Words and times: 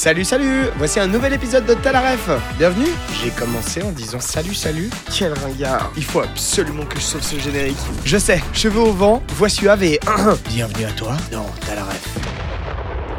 Salut, 0.00 0.24
salut 0.24 0.64
Voici 0.78 0.98
un 0.98 1.06
nouvel 1.06 1.34
épisode 1.34 1.66
de 1.66 1.74
Talaref 1.74 2.30
Bienvenue 2.56 2.88
J'ai 3.22 3.28
commencé 3.28 3.82
en 3.82 3.92
disant 3.92 4.18
salut, 4.18 4.54
salut. 4.54 4.88
Quel 5.14 5.34
ringard 5.34 5.92
Il 5.94 6.04
faut 6.04 6.20
absolument 6.20 6.86
que 6.86 6.96
je 6.96 7.02
sauve 7.02 7.20
ce 7.20 7.38
générique. 7.38 7.76
Je 8.06 8.16
sais, 8.16 8.40
cheveux 8.54 8.80
au 8.80 8.94
vent, 8.94 9.22
voix 9.34 9.50
suave 9.50 9.82
et... 9.82 10.00
Bienvenue 10.48 10.86
à 10.86 10.92
toi 10.92 11.18
dans 11.30 11.44
Talaref. 11.66 12.16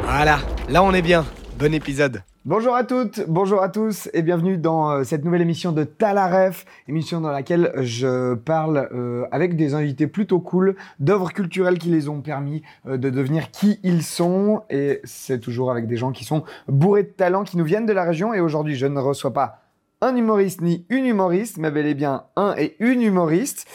Voilà, 0.02 0.40
là 0.68 0.82
on 0.82 0.92
est 0.92 1.02
bien. 1.02 1.24
Bon 1.56 1.72
épisode. 1.72 2.24
Bonjour 2.44 2.74
à 2.74 2.82
toutes, 2.82 3.24
bonjour 3.28 3.62
à 3.62 3.68
tous 3.68 4.10
et 4.14 4.20
bienvenue 4.20 4.58
dans 4.58 4.90
euh, 4.90 5.04
cette 5.04 5.24
nouvelle 5.24 5.42
émission 5.42 5.70
de 5.70 5.84
Talaref, 5.84 6.64
émission 6.88 7.20
dans 7.20 7.30
laquelle 7.30 7.72
je 7.76 8.34
parle 8.34 8.88
euh, 8.92 9.26
avec 9.30 9.54
des 9.54 9.74
invités 9.74 10.08
plutôt 10.08 10.40
cool 10.40 10.74
d'œuvres 10.98 11.32
culturelles 11.32 11.78
qui 11.78 11.90
les 11.90 12.08
ont 12.08 12.20
permis 12.20 12.64
euh, 12.88 12.96
de 12.96 13.10
devenir 13.10 13.52
qui 13.52 13.78
ils 13.84 14.02
sont 14.02 14.62
et 14.70 15.00
c'est 15.04 15.38
toujours 15.38 15.70
avec 15.70 15.86
des 15.86 15.96
gens 15.96 16.10
qui 16.10 16.24
sont 16.24 16.42
bourrés 16.66 17.04
de 17.04 17.10
talent, 17.10 17.44
qui 17.44 17.56
nous 17.56 17.64
viennent 17.64 17.86
de 17.86 17.92
la 17.92 18.02
région 18.02 18.34
et 18.34 18.40
aujourd'hui 18.40 18.74
je 18.74 18.86
ne 18.86 18.98
reçois 18.98 19.32
pas 19.32 19.60
un 20.00 20.16
humoriste 20.16 20.62
ni 20.62 20.84
une 20.88 21.06
humoriste, 21.06 21.58
mais 21.58 21.70
bel 21.70 21.86
et 21.86 21.94
bien 21.94 22.24
un 22.34 22.56
et 22.58 22.74
une 22.80 23.02
humoriste. 23.02 23.68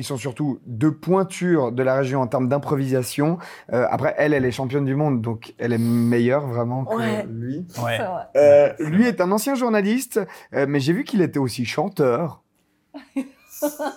Ils 0.00 0.04
sont 0.04 0.16
surtout 0.16 0.58
deux 0.64 0.92
pointures 0.94 1.72
de 1.72 1.82
la 1.82 1.94
région 1.94 2.22
en 2.22 2.26
termes 2.26 2.48
d'improvisation. 2.48 3.36
Euh, 3.72 3.86
après, 3.90 4.14
elle, 4.16 4.32
elle 4.32 4.46
est 4.46 4.50
championne 4.50 4.86
du 4.86 4.94
monde, 4.96 5.20
donc 5.20 5.52
elle 5.58 5.74
est 5.74 5.78
meilleure 5.78 6.46
vraiment 6.46 6.86
que 6.86 6.96
Ouais. 6.96 7.26
lui. 7.28 7.66
Ouais. 7.84 7.98
Euh, 8.36 8.72
lui 8.78 9.06
est 9.06 9.20
un 9.20 9.30
ancien 9.30 9.54
journaliste, 9.54 10.18
euh, 10.54 10.64
mais 10.66 10.80
j'ai 10.80 10.94
vu 10.94 11.04
qu'il 11.04 11.20
était 11.20 11.38
aussi 11.38 11.66
chanteur. 11.66 12.42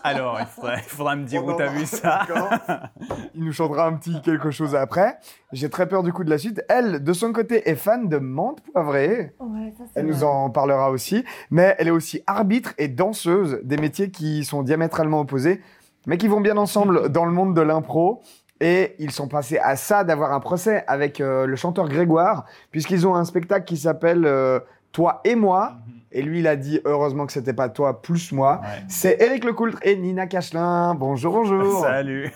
Alors, 0.03 0.39
il 0.41 0.45
faudra, 0.45 0.75
il 0.75 0.81
faudra 0.83 1.15
me 1.15 1.23
dire 1.23 1.41
où 1.41 1.45
Pendant 1.45 1.57
t'as 1.59 1.67
vu 1.67 1.85
ça. 1.85 2.27
Il 3.33 3.45
nous 3.45 3.53
chantera 3.53 3.85
un 3.87 3.93
petit 3.93 4.21
quelque 4.21 4.51
chose 4.51 4.75
après. 4.75 5.17
J'ai 5.53 5.69
très 5.69 5.87
peur 5.87 6.03
du 6.03 6.11
coup 6.11 6.25
de 6.25 6.29
la 6.29 6.37
suite. 6.37 6.61
Elle, 6.67 7.01
de 7.01 7.13
son 7.13 7.31
côté, 7.31 7.69
est 7.69 7.75
fan 7.75 8.09
de 8.09 8.17
menthe 8.17 8.59
poivrée. 8.73 9.33
Ouais, 9.39 9.73
ça 9.77 9.85
Elle 9.95 10.07
nous 10.07 10.25
en 10.25 10.49
parlera 10.49 10.91
aussi. 10.91 11.23
Mais 11.49 11.75
elle 11.79 11.87
est 11.87 11.91
aussi 11.91 12.21
arbitre 12.27 12.73
et 12.77 12.89
danseuse, 12.89 13.61
des 13.63 13.77
métiers 13.77 14.11
qui 14.11 14.43
sont 14.43 14.63
diamétralement 14.63 15.21
opposés, 15.21 15.61
mais 16.05 16.17
qui 16.17 16.27
vont 16.27 16.41
bien 16.41 16.57
ensemble 16.57 17.09
dans 17.09 17.25
le 17.25 17.31
monde 17.31 17.55
de 17.55 17.61
l'impro. 17.61 18.21
Et 18.61 18.95
ils 18.99 19.11
sont 19.11 19.27
passés 19.27 19.57
à 19.57 19.75
ça 19.75 20.03
d'avoir 20.03 20.31
un 20.31 20.39
procès 20.39 20.85
avec 20.87 21.19
euh, 21.19 21.45
le 21.45 21.55
chanteur 21.55 21.89
Grégoire, 21.89 22.45
puisqu'ils 22.71 23.05
ont 23.05 23.15
un 23.15 23.25
spectacle 23.25 23.65
qui 23.65 23.75
s'appelle 23.75 24.25
euh, 24.25 24.59
Toi 24.91 25.21
et 25.25 25.35
moi. 25.35 25.79
Et 26.15 26.21
lui, 26.21 26.39
il 26.39 26.47
a 26.47 26.55
dit 26.55 26.79
heureusement 26.85 27.25
que 27.25 27.33
c'était 27.33 27.53
pas 27.53 27.69
toi 27.69 28.01
plus 28.01 28.31
moi. 28.31 28.61
Ouais. 28.61 28.83
C'est 28.87 29.19
Eric 29.19 29.43
Lecoultre 29.43 29.79
et 29.81 29.95
Nina 29.95 30.27
Cachelin. 30.27 30.93
Bonjour, 30.93 31.33
bonjour. 31.33 31.81
Salut. 31.81 32.31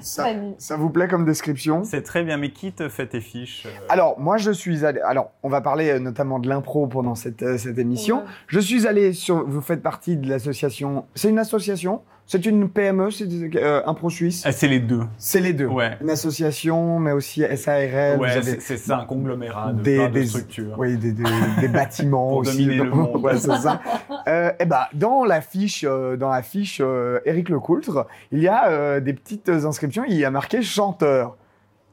Ça, 0.00 0.24
Salut. 0.24 0.54
ça 0.58 0.76
vous 0.76 0.90
plaît 0.90 1.06
comme 1.06 1.24
description? 1.24 1.84
C'est 1.84 2.02
très 2.02 2.24
bien, 2.24 2.36
mais 2.36 2.50
qui 2.50 2.72
te 2.72 2.88
fait 2.88 3.06
tes 3.06 3.20
fiches 3.20 3.66
euh, 3.66 3.86
Alors, 3.88 4.18
moi, 4.18 4.36
je 4.36 4.50
suis 4.50 4.84
allé. 4.84 5.00
Alors, 5.00 5.30
on 5.44 5.48
va 5.48 5.60
parler 5.60 5.90
euh, 5.90 5.98
notamment 6.00 6.40
de 6.40 6.48
l'impro 6.48 6.88
pendant 6.88 7.14
cette, 7.14 7.42
euh, 7.42 7.56
cette 7.56 7.78
émission. 7.78 8.18
Ouais. 8.18 8.24
Je 8.48 8.58
suis 8.58 8.86
allé 8.86 9.12
sur. 9.12 9.46
Vous 9.46 9.60
faites 9.60 9.82
partie 9.82 10.16
de 10.16 10.28
l'association. 10.28 11.06
C'est 11.14 11.30
une 11.30 11.38
association 11.38 12.02
C'est 12.26 12.46
une 12.46 12.70
PME 12.70 13.10
C'est 13.10 13.28
euh, 13.56 13.82
Impro 13.84 14.08
Suisse 14.08 14.42
ah, 14.46 14.52
C'est 14.52 14.66
les 14.66 14.80
deux. 14.80 15.02
C'est 15.18 15.40
les 15.40 15.52
deux. 15.52 15.66
Ouais. 15.66 15.98
Une 16.00 16.08
association, 16.08 16.98
mais 16.98 17.12
aussi 17.12 17.42
SARL. 17.56 18.18
Ouais, 18.18 18.40
c'est 18.60 18.78
ça, 18.78 19.00
un 19.00 19.04
conglomérat 19.04 19.74
de 19.74 19.82
Des- 19.82 19.96
plein 19.96 20.08
de 20.08 20.14
des- 20.14 20.26
structures. 20.26 20.74
Oui, 20.78 20.96
des, 20.96 21.12
des, 21.12 21.22
des 21.60 21.68
bâtiments 21.72 22.28
Pour 22.30 22.38
aussi. 22.38 22.64
dominer 22.64 22.82
le 22.82 22.90
monde. 22.90 23.16
Ouais, 23.22 23.36
c'est 23.36 23.54
ça. 23.56 23.80
Euh, 24.26 24.50
et 24.58 24.64
ben, 24.64 24.84
dans 24.94 25.24
la 25.24 25.42
fiche, 25.42 25.84
euh, 25.86 26.16
dans 26.16 26.30
la 26.30 26.42
fiche 26.42 26.80
euh, 26.82 27.20
Éric 27.26 27.50
Lecoultre, 27.50 28.06
il 28.32 28.40
y 28.40 28.48
a 28.48 28.68
euh, 28.70 29.00
des 29.00 29.12
petites 29.12 29.50
inscriptions. 29.50 30.04
Il 30.08 30.16
y 30.16 30.24
a 30.24 30.30
marqué 30.30 30.62
chanteur 30.62 31.36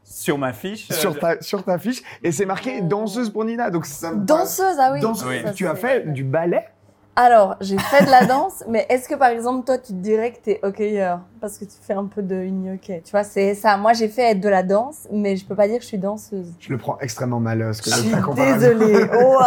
Sur 0.05 0.37
ma 0.37 0.53
fiche. 0.53 0.87
sur 0.93 1.19
ta 1.19 1.41
sur 1.41 1.63
ta 1.65 1.77
fiche, 1.77 2.01
et 2.23 2.31
c'est 2.31 2.45
marqué 2.45 2.81
danseuse 2.81 3.29
pour 3.29 3.43
Nina. 3.43 3.69
Donc 3.69 3.85
ça. 3.85 4.13
Danseuse, 4.15 4.77
ah 4.79 4.91
oui. 4.93 5.01
Danseuse. 5.01 5.27
Oui. 5.27 5.41
Ça, 5.43 5.51
Tu 5.51 5.67
as 5.67 5.75
fait 5.75 6.11
du 6.13 6.23
ballet 6.23 6.65
Alors, 7.15 7.57
j'ai 7.61 7.77
fait 7.77 8.05
de 8.05 8.09
la 8.09 8.25
danse, 8.25 8.63
mais 8.67 8.85
est-ce 8.89 9.07
que 9.09 9.15
par 9.15 9.29
exemple, 9.29 9.65
toi, 9.65 9.77
tu 9.77 9.93
te 9.93 9.97
dirais 9.97 10.31
que 10.33 10.39
t'es 10.39 10.59
hockeyeur? 10.63 11.21
Parce 11.41 11.57
que 11.57 11.65
tu 11.65 11.71
fais 11.81 11.93
un 11.93 12.05
peu 12.05 12.21
de 12.21 12.35
hockey. 12.71 13.01
Tu 13.03 13.09
vois, 13.09 13.23
c'est 13.23 13.55
ça. 13.55 13.75
Moi, 13.75 13.93
j'ai 13.93 14.07
fait 14.09 14.35
de 14.35 14.47
la 14.47 14.61
danse, 14.61 15.07
mais 15.11 15.35
je 15.35 15.43
peux 15.43 15.55
pas 15.55 15.67
dire 15.67 15.77
que 15.77 15.81
je 15.81 15.87
suis 15.87 15.97
danseuse. 15.97 16.53
Je 16.59 16.69
le 16.69 16.77
prends 16.77 16.99
extrêmement 16.99 17.39
mal 17.39 17.63
euh, 17.63 17.73
ce 17.73 17.81
que 17.81 17.89
Je 17.89 17.95
suis 17.95 18.11
désolée. 18.35 19.03
Waouh, 19.05 19.39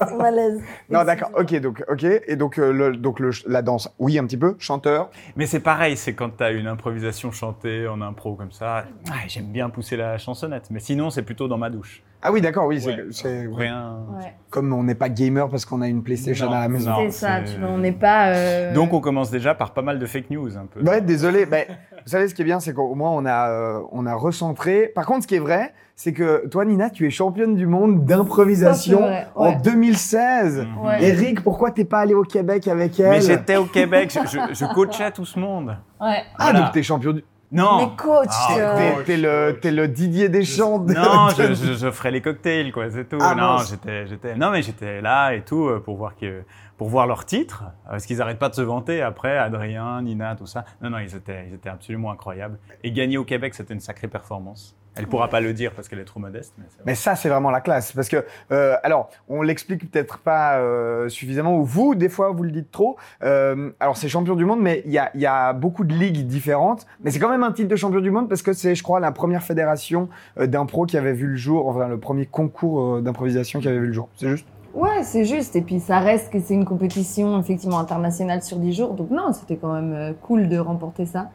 c'est 0.08 0.16
malaise. 0.16 0.60
Non, 0.88 1.04
d'accord. 1.04 1.30
Ok, 1.38 1.54
donc 1.60 1.84
ok, 1.90 2.04
et 2.26 2.36
donc 2.36 2.58
euh, 2.58 2.72
le, 2.72 2.96
donc 2.96 3.20
le, 3.20 3.30
la 3.46 3.60
danse, 3.60 3.94
oui, 3.98 4.18
un 4.18 4.24
petit 4.24 4.38
peu, 4.38 4.56
chanteur. 4.58 5.10
Mais 5.36 5.44
c'est 5.44 5.60
pareil, 5.60 5.98
c'est 5.98 6.14
quand 6.14 6.30
t'as 6.38 6.52
une 6.52 6.66
improvisation 6.66 7.30
chantée 7.32 7.86
en 7.86 8.00
impro 8.00 8.34
comme 8.34 8.52
ça. 8.52 8.86
ah, 9.10 9.14
J'aime 9.28 9.52
bien 9.52 9.68
pousser 9.68 9.96
la 9.98 10.16
chansonnette, 10.16 10.70
mais 10.70 10.80
sinon, 10.80 11.10
c'est 11.10 11.22
plutôt 11.22 11.48
dans 11.48 11.58
ma 11.58 11.68
douche. 11.68 12.02
Ah 12.24 12.30
oui, 12.30 12.40
d'accord, 12.40 12.66
oui, 12.66 12.80
Ouais. 12.86 13.04
c'est- 13.10 13.48
Rien. 13.52 13.98
Ouais. 14.16 14.32
comme 14.48 14.72
on 14.72 14.84
n'est 14.84 14.94
pas 14.94 15.08
gamer 15.08 15.48
parce 15.48 15.64
qu'on 15.64 15.82
a 15.82 15.88
une 15.88 16.04
PlayStation 16.04 16.46
Non, 16.46 16.52
à 16.52 16.60
la 16.60 16.68
maison. 16.68 16.92
C'est 17.00 17.10
ça, 17.10 17.40
tu 17.40 17.58
vois, 17.58 17.68
on 17.68 17.78
n'est 17.78 17.90
pas. 17.90 18.28
euh, 18.28 18.72
Donc, 18.74 18.92
on 18.92 19.00
commence 19.00 19.30
déjà 19.32 19.56
par 19.56 19.72
pas 19.74 19.82
mal 19.82 19.98
de 19.98 20.06
fake 20.06 20.30
news, 20.30 20.56
un 20.56 20.66
peu. 20.66 20.82
Ouais, 20.88 21.00
désolé. 21.00 21.41
Ben, 21.46 21.64
vous 21.68 22.10
savez, 22.10 22.28
ce 22.28 22.34
qui 22.34 22.42
est 22.42 22.44
bien, 22.44 22.60
c'est 22.60 22.72
qu'au 22.74 22.94
moins 22.94 23.10
on 23.10 23.24
a, 23.26 23.50
euh, 23.50 23.80
on 23.92 24.06
a 24.06 24.14
recentré. 24.14 24.90
Par 24.94 25.06
contre, 25.06 25.22
ce 25.22 25.26
qui 25.28 25.36
est 25.36 25.40
vrai, 25.40 25.72
c'est 25.96 26.12
que 26.12 26.46
toi, 26.48 26.64
Nina, 26.64 26.90
tu 26.90 27.06
es 27.06 27.10
championne 27.10 27.54
du 27.54 27.66
monde 27.66 28.04
d'improvisation 28.04 29.00
vrai, 29.00 29.28
en 29.34 29.50
ouais. 29.50 29.58
2016. 29.62 30.58
Mhm. 30.66 30.84
Ouais. 30.86 31.04
Eric, 31.04 31.42
pourquoi 31.42 31.70
t'es 31.70 31.84
pas 31.84 32.00
allé 32.00 32.14
au 32.14 32.24
Québec 32.24 32.66
avec 32.68 32.98
elle 32.98 33.10
Mais 33.10 33.20
j'étais 33.20 33.56
au 33.56 33.66
Québec, 33.66 34.10
je, 34.12 34.28
je- 34.28 34.54
je 34.54 34.74
coachais 34.74 35.10
tout 35.12 35.24
ce 35.24 35.38
monde. 35.38 35.76
Ouais. 36.00 36.22
Ah, 36.38 36.50
Voilà. 36.50 36.60
donc 36.60 36.72
t'es 36.72 36.82
champion 36.82 37.12
du. 37.12 37.24
Non 37.54 37.76
Mais 37.80 37.96
coach, 38.02 38.28
Ah, 38.30 38.54
euh, 38.56 38.76
T'es, 38.76 39.04
t'es 39.04 39.16
le, 39.18 39.58
t'es 39.60 39.70
le 39.72 39.86
Didier 39.86 40.30
Deschamps. 40.30 40.78
de- 40.78 40.94
Non, 40.94 41.26
de- 41.26 41.52
je, 41.52 41.52
je, 41.52 41.72
je 41.74 41.90
ferai 41.90 42.10
les 42.10 42.22
cocktails, 42.22 42.72
quoi, 42.72 42.90
c'est 42.90 43.06
tout. 43.06 43.18
Ah, 43.20 43.34
non, 43.34 43.58
j'étais, 43.58 44.34
non, 44.36 44.50
mais 44.50 44.62
j'étais 44.62 45.02
là 45.02 45.34
et 45.34 45.42
tout 45.42 45.66
euh, 45.66 45.78
pour 45.78 45.98
voir 45.98 46.16
que, 46.18 46.44
pour 46.82 46.88
voir 46.88 47.06
leur 47.06 47.24
titre, 47.24 47.62
euh, 47.86 47.90
parce 47.90 48.06
qu'ils 48.06 48.20
arrêtent 48.20 48.40
pas 48.40 48.48
de 48.48 48.56
se 48.56 48.60
vanter 48.60 49.02
après, 49.02 49.38
Adrien, 49.38 50.02
Nina, 50.02 50.34
tout 50.34 50.46
ça. 50.46 50.64
Non, 50.80 50.90
non, 50.90 50.98
ils 50.98 51.14
étaient, 51.14 51.46
ils 51.48 51.54
étaient 51.54 51.68
absolument 51.68 52.10
incroyables. 52.10 52.58
Et 52.82 52.90
gagner 52.90 53.18
au 53.18 53.24
Québec, 53.24 53.54
c'était 53.54 53.72
une 53.72 53.78
sacrée 53.78 54.08
performance. 54.08 54.76
Elle 54.96 55.06
pourra 55.06 55.28
pas 55.28 55.40
le 55.40 55.54
dire 55.54 55.72
parce 55.74 55.88
qu'elle 55.88 56.00
est 56.00 56.04
trop 56.04 56.18
modeste, 56.18 56.54
mais 56.84 56.96
ça, 56.96 57.14
c'est 57.14 57.28
vraiment 57.28 57.52
la 57.52 57.60
classe. 57.60 57.92
Parce 57.92 58.08
que, 58.08 58.26
euh, 58.50 58.74
alors, 58.82 59.10
on 59.28 59.42
l'explique 59.42 59.88
peut-être 59.88 60.18
pas 60.18 60.58
euh, 60.58 61.08
suffisamment, 61.08 61.56
ou 61.56 61.64
vous, 61.64 61.94
des 61.94 62.08
fois, 62.08 62.30
vous 62.30 62.42
le 62.42 62.50
dites 62.50 62.72
trop. 62.72 62.96
Euh, 63.22 63.70
alors, 63.78 63.96
c'est 63.96 64.08
champion 64.08 64.34
du 64.34 64.44
monde, 64.44 64.60
mais 64.60 64.82
il 64.84 64.90
y 64.90 64.98
a, 64.98 65.12
y 65.14 65.24
a 65.24 65.52
beaucoup 65.52 65.84
de 65.84 65.94
ligues 65.94 66.26
différentes. 66.26 66.88
Mais 67.04 67.12
c'est 67.12 67.20
quand 67.20 67.30
même 67.30 67.44
un 67.44 67.52
titre 67.52 67.68
de 67.68 67.76
champion 67.76 68.00
du 68.00 68.10
monde 68.10 68.28
parce 68.28 68.42
que 68.42 68.52
c'est, 68.52 68.74
je 68.74 68.82
crois, 68.82 68.98
la 68.98 69.12
première 69.12 69.44
fédération 69.44 70.08
d'impro 70.36 70.84
qui 70.84 70.98
avait 70.98 71.14
vu 71.14 71.28
le 71.28 71.36
jour, 71.36 71.68
enfin, 71.68 71.86
le 71.86 71.98
premier 72.00 72.26
concours 72.26 73.00
d'improvisation 73.00 73.60
qui 73.60 73.68
avait 73.68 73.78
vu 73.78 73.86
le 73.86 73.92
jour. 73.92 74.08
C'est 74.16 74.28
juste 74.28 74.46
Ouais, 74.74 75.02
c'est 75.02 75.24
juste. 75.24 75.54
Et 75.56 75.62
puis 75.62 75.80
ça 75.80 75.98
reste 76.00 76.32
que 76.32 76.40
c'est 76.40 76.54
une 76.54 76.64
compétition 76.64 77.38
effectivement 77.38 77.78
internationale 77.78 78.42
sur 78.42 78.58
10 78.58 78.72
jours. 78.72 78.94
Donc 78.94 79.10
non, 79.10 79.32
c'était 79.32 79.56
quand 79.56 79.72
même 79.72 79.92
euh, 79.92 80.12
cool 80.22 80.48
de 80.48 80.58
remporter 80.58 81.06
ça. 81.06 81.30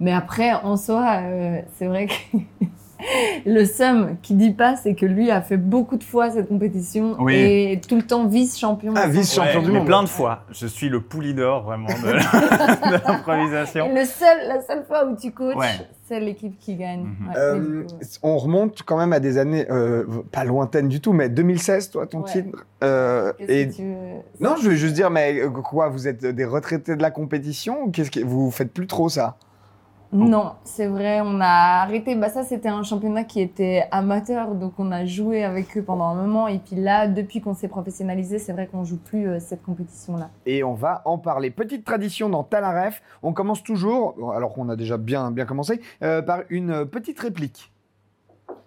Mais 0.00 0.12
après, 0.12 0.52
en 0.52 0.76
soi, 0.76 1.20
euh, 1.22 1.60
c'est 1.78 1.86
vrai 1.86 2.08
que 2.08 2.38
le 3.46 3.64
seum 3.64 4.16
qui 4.22 4.34
dit 4.34 4.52
pas, 4.52 4.76
c'est 4.76 4.94
que 4.94 5.06
lui 5.06 5.30
a 5.30 5.40
fait 5.42 5.56
beaucoup 5.56 5.96
de 5.96 6.04
fois 6.04 6.30
cette 6.30 6.48
compétition 6.48 7.16
Oui. 7.20 7.34
et 7.34 7.80
tout 7.86 7.96
le 7.96 8.02
temps 8.02 8.26
vice-champion. 8.26 8.94
Ah, 8.96 9.08
vice- 9.08 9.34
champion 9.34 9.60
Ouais, 9.60 9.64
du 9.66 9.72
mais 9.72 9.78
monde. 9.78 9.86
plein 9.86 10.02
de 10.02 10.08
fois. 10.08 10.44
Je 10.50 10.66
suis 10.66 10.88
le 10.88 11.00
pouli 11.00 11.34
d'or, 11.34 11.62
vraiment, 11.64 11.86
de, 12.04 13.06
l'improvisation. 13.06 13.88
le 13.94 14.04
seul, 14.04 14.48
la 14.48 14.60
seule 14.62 14.84
fois 14.84 15.06
où 15.06 15.16
tu 15.16 15.30
coaches, 15.32 15.56
Ouais. 15.56 15.86
c'est 16.08 16.20
l'équipe 16.20 16.58
qui 16.58 16.76
gagne. 16.76 17.00
Mhm. 17.04 17.28
Ouais, 17.28 17.34
Euh, 17.36 17.82
on 18.22 18.36
remonte 18.38 18.82
quand 18.84 18.96
même 18.96 19.12
à 19.12 19.20
des 19.20 19.38
années 19.38 19.66
euh, 19.70 20.04
pas 20.30 20.44
lointaines 20.44 20.88
du 20.88 21.00
tout, 21.00 21.12
mais 21.12 21.28
2016, 21.28 21.90
toi, 21.90 22.06
ton 22.06 22.22
Ouais. 22.22 22.30
titre. 22.30 22.66
Euh, 22.84 23.32
Qu'est-ce 23.38 23.50
et 23.52 23.68
que 23.68 23.74
tu 23.74 23.82
veux 23.82 23.96
non, 24.40 24.56
je 24.60 24.68
veux 24.70 24.74
juste 24.74 24.94
dire, 24.94 25.10
mais 25.10 25.40
quoi, 25.64 25.88
vous 25.88 26.08
êtes 26.08 26.24
des 26.24 26.44
retraités 26.44 26.96
de 26.96 27.02
la 27.02 27.10
compétition 27.10 27.84
ou 27.84 27.90
qu'est-ce 27.90 28.10
que 28.10 28.20
vous 28.20 28.50
faites 28.50 28.72
plus 28.72 28.86
trop 28.86 29.08
ça? 29.08 29.36
Non, 30.12 30.52
c'est 30.64 30.86
vrai, 30.86 31.22
on 31.22 31.40
a 31.40 31.80
arrêté. 31.82 32.14
Bah 32.14 32.28
ça, 32.28 32.42
c'était 32.42 32.68
un 32.68 32.82
championnat 32.82 33.24
qui 33.24 33.40
était 33.40 33.88
amateur, 33.90 34.54
donc 34.54 34.74
on 34.78 34.92
a 34.92 35.06
joué 35.06 35.42
avec 35.42 35.74
eux 35.78 35.82
pendant 35.82 36.04
un 36.04 36.14
moment. 36.14 36.48
Et 36.48 36.58
puis 36.58 36.76
là, 36.76 37.08
depuis 37.08 37.40
qu'on 37.40 37.54
s'est 37.54 37.68
professionnalisé, 37.68 38.38
c'est 38.38 38.52
vrai 38.52 38.66
qu'on 38.66 38.84
joue 38.84 38.98
plus 38.98 39.26
euh, 39.26 39.38
cette 39.40 39.62
compétition-là. 39.62 40.28
Et 40.44 40.62
on 40.64 40.74
va 40.74 41.00
en 41.06 41.16
parler. 41.16 41.50
Petite 41.50 41.84
tradition 41.84 42.28
dans 42.28 42.44
Talaref, 42.44 43.02
on 43.22 43.32
commence 43.32 43.62
toujours, 43.62 44.34
alors 44.36 44.52
qu'on 44.52 44.68
a 44.68 44.76
déjà 44.76 44.98
bien, 44.98 45.30
bien 45.30 45.46
commencé, 45.46 45.80
euh, 46.02 46.20
par 46.20 46.40
une 46.50 46.84
petite 46.84 47.18
réplique. 47.18 47.72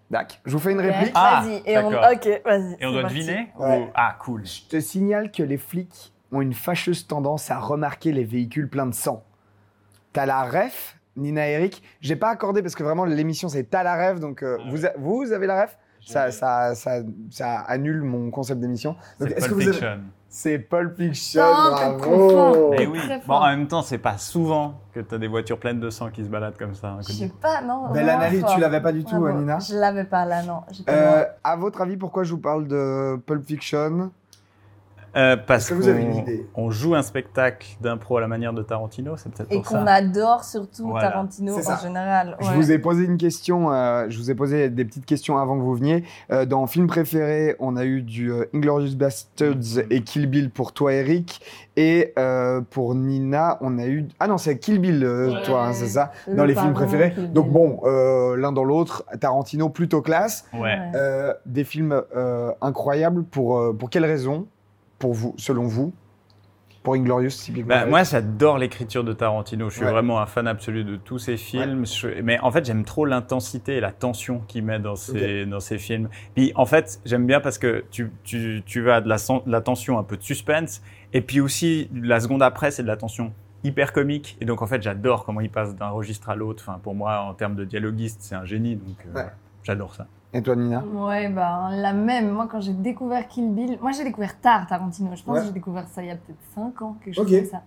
Dac, 0.09 0.41
je 0.45 0.51
vous 0.51 0.59
fais 0.59 0.71
une 0.71 0.79
réplique. 0.81 1.11
Ah, 1.15 1.43
vas-y. 1.43 1.61
Et 1.65 1.77
on... 1.77 1.89
d'accord. 1.91 2.07
Ok, 2.13 2.41
vas-y. 2.45 2.75
Et 2.79 2.85
on 2.87 2.91
doit 2.91 3.01
parti. 3.03 3.15
deviner 3.17 3.47
Ouais. 3.59 3.81
ou- 3.83 3.91
Ah, 3.93 4.15
cool. 4.19 4.45
Je 4.45 4.61
te 4.67 4.79
signale 4.79 5.31
que 5.31 5.43
les 5.43 5.57
flics 5.57 6.11
ont 6.31 6.41
une 6.41 6.53
fâcheuse 6.53 7.05
tendance 7.05 7.51
à 7.51 7.59
remarquer 7.59 8.11
les 8.11 8.23
véhicules 8.23 8.69
pleins 8.69 8.85
de 8.87 8.93
sang. 8.95 9.23
T'as 10.13 10.25
la 10.25 10.43
ref, 10.43 10.97
Nina 11.15 11.47
et 11.49 11.53
Eric. 11.53 11.81
J'ai 12.01 12.15
pas 12.15 12.29
accordé 12.29 12.61
parce 12.61 12.75
que 12.75 12.83
vraiment 12.83 13.05
l'émission 13.05 13.49
c'est 13.49 13.63
t'as 13.63 13.83
la 13.83 14.09
ref, 14.11 14.19
donc 14.19 14.43
euh, 14.43 14.57
Ah 14.59 14.63
vous, 14.69 14.85
a- 14.85 14.93
vous 14.97 15.31
avez 15.31 15.47
la 15.47 15.63
ref? 15.63 15.77
Ça, 16.07 16.29
ça, 16.29 16.75
ça, 16.75 16.97
ça 17.31 17.61
annule 17.61 18.03
mon 18.03 18.29
concept 18.29 18.59
d'émission. 18.59 18.95
C'est 19.17 19.39
Pulp 19.39 19.59
Fiction. 19.59 19.99
C'est 20.29 20.59
Pulp 20.59 20.95
Fiction, 20.97 21.41
bravo. 21.41 22.69
Mais 22.71 22.85
Oh, 22.85 22.91
oui. 22.91 22.99
Bon, 23.25 23.33
en 23.35 23.47
même 23.47 23.67
temps, 23.67 23.81
c'est 23.81 23.97
pas 23.97 24.19
souvent 24.19 24.81
que 24.93 24.99
t'as 24.99 25.17
des 25.17 25.27
voitures 25.27 25.57
pleines 25.59 25.79
de 25.79 25.89
sang 25.89 26.11
qui 26.11 26.23
se 26.23 26.29
baladent 26.29 26.57
comme 26.59 26.75
ça. 26.75 26.97
Je 26.99 27.11
inconnues. 27.11 27.17
sais 27.17 27.33
pas, 27.41 27.61
non. 27.61 27.89
Belle 27.91 28.09
analyse, 28.09 28.43
tu 28.53 28.59
l'avais 28.59 28.81
pas 28.81 28.91
du 28.91 29.03
tout, 29.03 29.19
Bravo. 29.19 29.39
Nina 29.39 29.57
Je 29.57 29.73
l'avais 29.75 30.03
pas 30.03 30.25
là, 30.25 30.43
non. 30.43 30.61
Euh, 30.89 31.25
à 31.43 31.55
votre 31.55 31.81
avis, 31.81 31.97
pourquoi 31.97 32.23
je 32.23 32.33
vous 32.33 32.39
parle 32.41 32.67
de 32.67 33.15
Pulp 33.25 33.43
Fiction? 33.43 34.11
Euh, 35.15 35.37
parce 35.37 35.69
que 35.69 35.73
vous 35.73 35.87
avez 35.87 36.01
une 36.01 36.11
qu'on- 36.11 36.21
idée 36.21 36.45
on 36.55 36.69
joue 36.71 36.93
un 36.95 37.01
spectacle 37.01 37.67
d'impro 37.81 38.17
à 38.17 38.21
la 38.21 38.27
manière 38.27 38.51
de 38.53 38.61
Tarantino, 38.61 39.15
c'est 39.17 39.31
peut-être 39.31 39.51
Et 39.51 39.55
pour 39.57 39.67
ça. 39.67 39.79
qu'on 39.79 39.87
adore 39.87 40.43
surtout 40.43 40.89
Voilà. 40.89 41.09
Tarantino 41.09 41.53
en 41.57 41.77
général. 41.81 42.37
Je 42.41 42.51
vous 42.51 42.71
ai 42.71 42.79
posé 42.79 43.05
une 43.05 43.17
question, 43.17 43.71
euh, 43.71 44.05
je 44.09 44.17
vous 44.17 44.29
ai 44.29 44.35
posé 44.35 44.69
des 44.69 44.83
petites 44.85 45.05
questions 45.05 45.37
avant 45.37 45.57
que 45.57 45.61
vous 45.63 45.75
veniez. 45.75 46.03
Euh, 46.31 46.45
dans 46.45 46.65
film 46.67 46.87
préféré, 46.87 47.55
on 47.59 47.77
a 47.77 47.85
eu 47.85 48.01
du 48.01 48.31
euh, 48.31 48.45
Inglorious 48.53 48.95
Bastards 48.95 49.79
et 49.89 50.01
Kill 50.01 50.27
Bill 50.27 50.49
pour 50.49 50.73
toi, 50.73 50.93
Eric. 50.93 51.41
Et 51.77 52.13
euh, 52.17 52.61
pour 52.61 52.95
Nina, 52.95 53.57
on 53.61 53.77
a 53.79 53.85
eu. 53.87 54.07
Ah 54.19 54.27
non, 54.27 54.37
c'est 54.37 54.57
Kill 54.57 54.79
Bill, 54.79 55.03
euh, 55.03 55.33
Ouais. 55.33 55.43
toi, 55.43 55.65
hein, 55.67 55.73
c'est 55.73 55.87
ça 55.87 56.11
Le 56.27 56.35
Dans 56.35 56.45
les 56.45 56.55
films 56.55 56.73
préférés. 56.73 57.13
Donc 57.33 57.49
bon, 57.51 57.79
euh, 57.83 58.35
l'un 58.37 58.51
dans 58.51 58.63
l'autre, 58.63 59.03
Tarantino 59.19 59.69
plutôt 59.69 60.01
classe. 60.01 60.45
Ouais. 60.53 60.77
Euh, 60.95 61.33
des 61.45 61.63
films 61.63 62.01
euh, 62.15 62.51
incroyables 62.61 63.23
pour, 63.23 63.57
euh, 63.59 63.73
pour 63.73 63.89
quelles 63.89 64.05
raisons 64.05 64.47
Pour 64.99 65.13
vous, 65.13 65.33
selon 65.37 65.63
vous 65.67 65.93
Pour 66.83 66.93
Inglorious, 66.93 67.29
typiquement 67.31 67.67
Bah, 67.69 67.85
moi, 67.87 68.03
j'adore 68.03 68.59
l'écriture 68.59 69.03
de 69.03 69.11
Tarantino. 69.11 69.69
Je 69.71 69.75
suis 69.77 69.85
Ouais. 69.85 69.91
vraiment 69.91 70.19
un 70.21 70.27
fan 70.27 70.47
absolu 70.47 70.83
de 70.83 70.97
tous 70.97 71.17
ses 71.17 71.35
films. 71.35 71.83
Je- 71.85 72.21
Mais 72.21 72.39
en 72.41 72.51
fait, 72.51 72.63
j'aime 72.63 72.85
trop 72.85 73.05
l'intensité 73.05 73.77
et 73.77 73.79
la 73.79 73.91
tension 73.91 74.41
qu'il 74.47 74.63
met 74.63 74.77
dans 74.79 74.95
ses, 74.95 75.47
dans 75.47 75.59
ses 75.59 75.79
films. 75.79 76.09
Puis, 76.35 76.51
en 76.55 76.67
fait, 76.67 76.99
j'aime 77.03 77.25
bien 77.25 77.39
parce 77.41 77.57
que 77.57 77.83
tu, 77.89 78.11
tu, 78.23 78.61
tu 78.67 78.91
as 78.91 79.01
de 79.01 79.09
la, 79.09 79.15
de 79.17 79.51
la 79.51 79.61
tension, 79.61 79.97
un 79.97 80.03
peu 80.03 80.15
de 80.15 80.21
suspense. 80.21 80.83
Et 81.11 81.21
puis 81.21 81.39
aussi, 81.41 81.89
la 81.93 82.19
seconde 82.19 82.43
après, 82.43 82.69
c'est 82.69 82.83
de 82.83 82.87
la 82.87 82.97
tension 82.97 83.33
hyper 83.63 83.91
comique. 83.91 84.37
Et 84.39 84.45
donc, 84.45 84.61
en 84.61 84.67
fait, 84.67 84.83
j'adore 84.83 85.25
comment 85.25 85.41
il 85.41 85.49
passe 85.49 85.75
d'un 85.75 85.89
registre 85.89 86.29
à 86.29 86.35
l'autre. 86.35 86.63
Enfin, 86.67 86.79
pour 86.83 86.93
moi, 86.93 87.21
en 87.21 87.33
termes 87.33 87.55
de 87.55 87.65
dialoguiste, 87.65 88.19
c'est 88.21 88.35
un 88.35 88.45
génie. 88.45 88.75
Donc, 88.75 88.97
euh, 89.07 89.13
Ouais. 89.23 89.27
j'adore 89.63 89.95
ça. 89.95 90.05
Et 90.35 90.41
toi, 90.41 90.53
Nina 90.57 90.83
Ouais, 90.93 91.29
bah, 91.29 91.69
la 91.71 91.93
même. 91.93 92.29
Moi, 92.29 92.45
quand 92.51 92.59
j'ai 92.59 92.73
découvert 92.73 93.25
Kill 93.29 93.49
Bill, 93.53 93.77
moi, 93.81 93.91
j'ai 93.93 94.03
découvert 94.03 94.37
tard 94.41 94.67
Tarantino. 94.67 95.11
Je 95.15 95.23
pense 95.23 95.33
Ouais. 95.35 95.39
que 95.39 95.45
j'ai 95.47 95.53
découvert 95.53 95.87
ça 95.87 96.01
il 96.03 96.09
y 96.09 96.11
a 96.11 96.15
peut-être 96.15 96.37
5 96.53 96.81
ans, 96.81 96.97
quelque 97.01 97.13
chose 97.15 97.25
Ok. 97.25 97.31
comme 97.39 97.49
ça. 97.49 97.61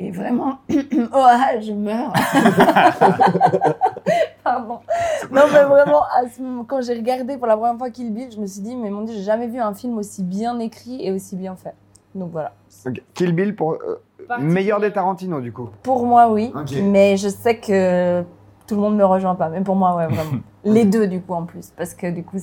Et 0.00 0.10
vraiment, 0.10 0.58
oh, 0.70 0.74
ah, 1.12 1.60
je 1.60 1.72
meurs. 1.72 2.12
Pardon. 4.44 4.78
Non, 5.30 5.42
mais 5.52 5.64
vraiment, 5.64 6.02
à 6.04 6.26
ce 6.34 6.40
moment, 6.40 6.64
quand 6.64 6.80
j'ai 6.80 6.94
regardé 6.94 7.36
pour 7.36 7.46
la 7.46 7.56
première 7.58 7.76
fois 7.76 7.90
Kill 7.90 8.10
Bill, 8.14 8.28
je 8.32 8.40
me 8.40 8.46
suis 8.46 8.62
dit, 8.62 8.74
mais 8.74 8.88
mon 8.88 9.02
Dieu, 9.02 9.14
j'ai 9.14 9.22
jamais 9.24 9.46
vu 9.48 9.58
un 9.60 9.74
film 9.74 9.98
aussi 9.98 10.22
bien 10.22 10.58
écrit 10.60 11.04
et 11.04 11.12
aussi 11.12 11.36
bien 11.36 11.56
fait. 11.56 11.74
Donc 12.14 12.30
voilà. 12.32 12.52
Kill 13.12 13.34
Bill 13.34 13.54
pour 13.54 13.72
euh, 13.74 14.00
meilleur 14.40 14.80
des 14.80 14.92
Tarantino, 14.92 15.40
du 15.42 15.52
coup. 15.52 15.68
Pour 15.82 16.06
moi, 16.06 16.30
oui. 16.30 16.54
Mais 16.84 17.18
je 17.18 17.28
sais 17.28 17.58
que 17.58 18.22
tout 18.66 18.76
le 18.76 18.80
monde 18.80 18.94
ne 18.94 18.98
me 18.98 19.04
rejoint 19.04 19.34
pas. 19.34 19.48
Mais 19.48 19.60
pour 19.60 19.76
moi, 19.76 19.94
ouais, 19.96 20.06
vraiment. 20.06 20.40
les 20.72 20.84
deux, 20.84 21.06
du 21.06 21.20
coup, 21.20 21.34
en 21.34 21.44
plus. 21.44 21.72
Parce 21.76 21.94
que, 21.94 22.10
du 22.10 22.22
coup, 22.22 22.38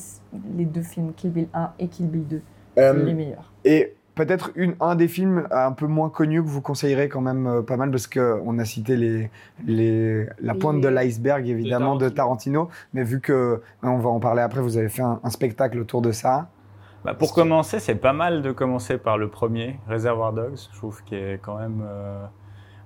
les 0.57 0.65
deux 0.65 0.81
films, 0.81 1.13
Kill 1.15 1.31
Bill 1.31 1.47
1 1.53 1.71
et 1.79 1.87
Kill 1.87 2.07
Bill 2.09 2.27
2, 2.27 2.41
Euh, 2.77 3.05
les 3.05 3.13
meilleurs. 3.13 3.51
Et 3.63 3.93
peut-être 4.15 4.51
une, 4.55 4.75
un 4.79 4.95
des 4.95 5.07
films 5.07 5.47
un 5.51 5.71
peu 5.71 5.87
moins 5.87 6.09
connus 6.09 6.41
que 6.41 6.47
vous 6.47 6.61
conseillerez 6.61 7.09
quand 7.09 7.21
même 7.21 7.47
euh, 7.47 7.61
pas 7.61 7.75
mal 7.77 7.91
parce 7.91 8.07
qu'on 8.07 8.59
a 8.59 8.65
cité 8.65 8.95
les, 8.95 9.29
les, 9.65 10.25
la 10.41 10.53
pointe 10.55 10.81
de 10.81 10.87
l'iceberg 10.87 11.47
évidemment 11.47 11.95
de 11.97 12.09
Tarantino. 12.09 12.69
Mais 12.93 13.03
vu 13.03 13.19
que, 13.21 13.61
hein, 13.83 13.89
on 13.89 13.97
va 13.99 14.09
en 14.09 14.19
parler 14.19 14.41
après, 14.41 14.61
vous 14.61 14.77
avez 14.77 14.89
fait 14.89 15.01
un, 15.03 15.19
un 15.23 15.29
spectacle 15.29 15.79
autour 15.79 16.01
de 16.01 16.11
ça. 16.11 16.49
Bah, 17.03 17.13
pour 17.13 17.33
commencer, 17.33 17.79
c'est 17.79 17.95
pas 17.95 18.13
mal 18.13 18.41
de 18.41 18.51
commencer 18.51 18.97
par 18.97 19.17
le 19.17 19.27
premier, 19.29 19.79
Reservoir 19.87 20.33
Dogs. 20.33 20.57
Je 20.73 20.77
trouve 20.77 21.03
qu'il 21.03 21.17
est 21.17 21.39
quand 21.41 21.57
même. 21.57 21.83
euh, 21.85 22.25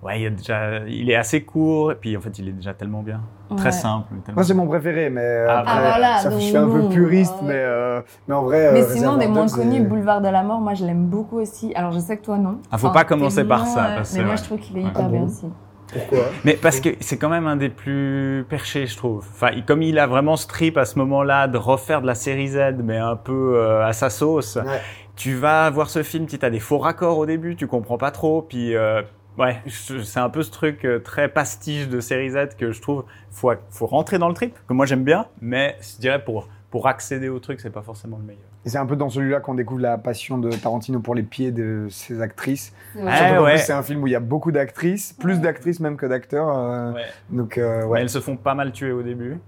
Ouais, 0.01 0.21
il, 0.21 0.25
est 0.27 0.29
déjà... 0.31 0.79
il 0.87 1.09
est 1.11 1.15
assez 1.15 1.43
court, 1.43 1.91
et 1.91 1.95
puis 1.95 2.15
en 2.15 2.21
fait, 2.21 2.39
il 2.39 2.47
est 2.47 2.53
déjà 2.53 2.73
tellement 2.73 3.01
bien. 3.03 3.19
Très 3.57 3.71
simple. 3.71 4.07
tellement- 4.23 4.35
Moi, 4.37 4.43
c'est 4.45 4.53
mon 4.53 4.65
préféré, 4.67 5.09
mais 5.09 5.21
euh, 5.21 5.47
Ah, 5.49 5.59
après, 5.59 5.73
Ah, 5.75 5.89
voilà, 5.89 6.17
ça, 6.19 6.29
donc 6.29 6.39
je 6.39 6.45
suis 6.45 6.55
un 6.57 6.69
peu 6.69 6.87
puriste, 6.87 7.33
ouais. 7.41 7.47
mais, 7.49 7.53
euh, 7.55 8.01
mais 8.27 8.35
en 8.35 8.43
vrai. 8.43 8.71
Mais 8.71 8.81
euh, 8.81 8.83
sinon, 8.83 9.13
Reservoir 9.13 9.17
des 9.17 9.27
moins 9.27 9.47
connus, 9.47 9.81
Boulevard 9.81 10.21
de 10.21 10.29
la 10.29 10.41
Mort, 10.43 10.61
moi, 10.61 10.73
je 10.73 10.85
l'aime 10.85 11.07
beaucoup 11.07 11.39
aussi. 11.39 11.73
Alors, 11.75 11.91
je 11.91 11.99
sais 11.99 12.15
que 12.17 12.23
toi, 12.23 12.37
non. 12.37 12.59
Ah, 12.71 12.77
faut 12.77 12.91
pas 12.91 13.03
commencer 13.03 13.43
par 13.43 13.65
ça, 13.65 13.89
parce 13.95 14.13
Mais 14.13 14.21
moi, 14.21 14.31
ouais. 14.31 14.37
je 14.37 14.43
trouve 14.43 14.59
qu'il 14.59 14.77
est 14.77 14.83
Ouais. 14.83 14.87
hyper 14.89 15.03
Ah 15.05 15.09
bien? 15.09 15.19
bon 15.19 15.25
aussi. 15.25 15.47
Pourquoi? 15.91 16.19
Mais 16.45 16.53
parce 16.53 16.79
que 16.79 16.89
c'est 16.99 17.17
quand 17.17 17.29
même 17.29 17.47
un 17.47 17.55
des 17.57 17.69
plus 17.69 18.45
perchés, 18.47 18.85
je 18.85 18.95
trouve. 18.95 19.25
Enfin, 19.33 19.49
comme 19.65 19.81
il 19.81 19.97
a 19.99 20.05
vraiment 20.05 20.35
ce 20.37 20.45
trip 20.47 20.77
à 20.77 20.85
ce 20.85 20.99
moment-là 20.99 21.47
de 21.47 21.57
refaire 21.57 22.01
de 22.01 22.07
la 22.07 22.13
série 22.15 22.47
Z, 22.49 22.75
mais 22.83 22.97
un 22.99 23.15
peu 23.15 23.55
euh, 23.57 23.83
à 23.85 23.91
sa 23.91 24.11
sauce, 24.11 24.55
Ouais. 24.57 24.79
tu 25.15 25.33
vas 25.33 25.67
voir 25.71 25.89
ce 25.89 26.03
film, 26.03 26.27
tu 26.27 26.37
as 26.41 26.49
des 26.51 26.59
faux 26.59 26.77
raccords 26.77 27.17
au 27.17 27.25
début, 27.25 27.55
tu 27.55 27.65
comprends 27.65 27.97
pas 27.97 28.11
trop, 28.11 28.43
puis 28.43 28.75
euh, 28.75 29.01
ouais, 29.37 29.61
c'est 29.67 30.19
un 30.19 30.29
peu 30.29 30.43
ce 30.43 30.51
truc 30.51 30.85
euh, 30.85 30.99
très 30.99 31.29
pastiche 31.29 31.87
de 31.87 31.99
série 31.99 32.29
Z 32.31 32.55
que 32.57 32.71
je 32.71 32.81
trouve 32.81 33.05
faut 33.31 33.51
faut 33.69 33.85
rentrer 33.85 34.17
dans 34.17 34.27
le 34.27 34.33
trip 34.33 34.57
que 34.67 34.73
moi 34.73 34.85
j'aime 34.85 35.03
bien, 35.03 35.27
mais 35.41 35.77
je 35.81 35.99
dirais 35.99 36.23
pour 36.23 36.47
pour 36.71 36.87
accéder 36.87 37.29
au 37.29 37.39
truc, 37.39 37.59
c'est 37.59 37.71
pas 37.71 37.81
forcément 37.81 38.17
le 38.17 38.23
meilleur. 38.23 38.43
Et 38.65 38.69
c'est 38.69 38.77
un 38.77 38.85
peu 38.85 38.95
dans 38.95 39.09
celui-là 39.09 39.39
qu'on 39.39 39.55
découvre 39.55 39.81
la 39.81 39.97
passion 39.97 40.37
de 40.37 40.51
Tarantino 40.51 40.99
pour 40.99 41.15
les 41.15 41.23
pieds 41.23 41.51
de 41.51 41.87
ses 41.89 42.21
actrices. 42.21 42.73
Ouais. 42.95 43.05
Qu'en 43.05 43.43
ouais. 43.43 43.57
c'est 43.57 43.73
un 43.73 43.81
film 43.81 44.03
où 44.03 44.07
il 44.07 44.11
y 44.11 44.15
a 44.15 44.19
beaucoup 44.19 44.51
d'actrices, 44.51 45.13
plus 45.13 45.39
d'actrices 45.39 45.79
même 45.79 45.97
que 45.97 46.05
d'acteurs. 46.05 46.49
euh, 46.49 46.91
Ouais. 46.93 47.05
Donc, 47.29 47.57
euh, 47.57 47.87
Mais 47.91 48.01
elles 48.01 48.09
se 48.09 48.19
font 48.19 48.35
pas 48.35 48.53
mal 48.53 48.71
tuer 48.71 48.91
au 48.91 49.01
début, 49.01 49.39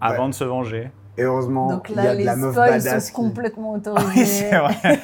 avant 0.00 0.28
de 0.28 0.34
se 0.34 0.44
venger. 0.44 0.90
Et 1.18 1.24
heureusement, 1.24 1.68
Donc 1.68 1.88
il 1.90 1.92
y 1.92 1.96
là, 1.96 2.10
a 2.10 2.16
de 2.16 2.22
la 2.24 2.36
meuf 2.36 2.52
spoils 2.52 2.70
badass. 2.70 3.04
sont 3.06 3.08
qui- 3.08 3.12
complètement 3.28 3.72
autorisés. 3.74 4.24
c'est. 4.24 4.50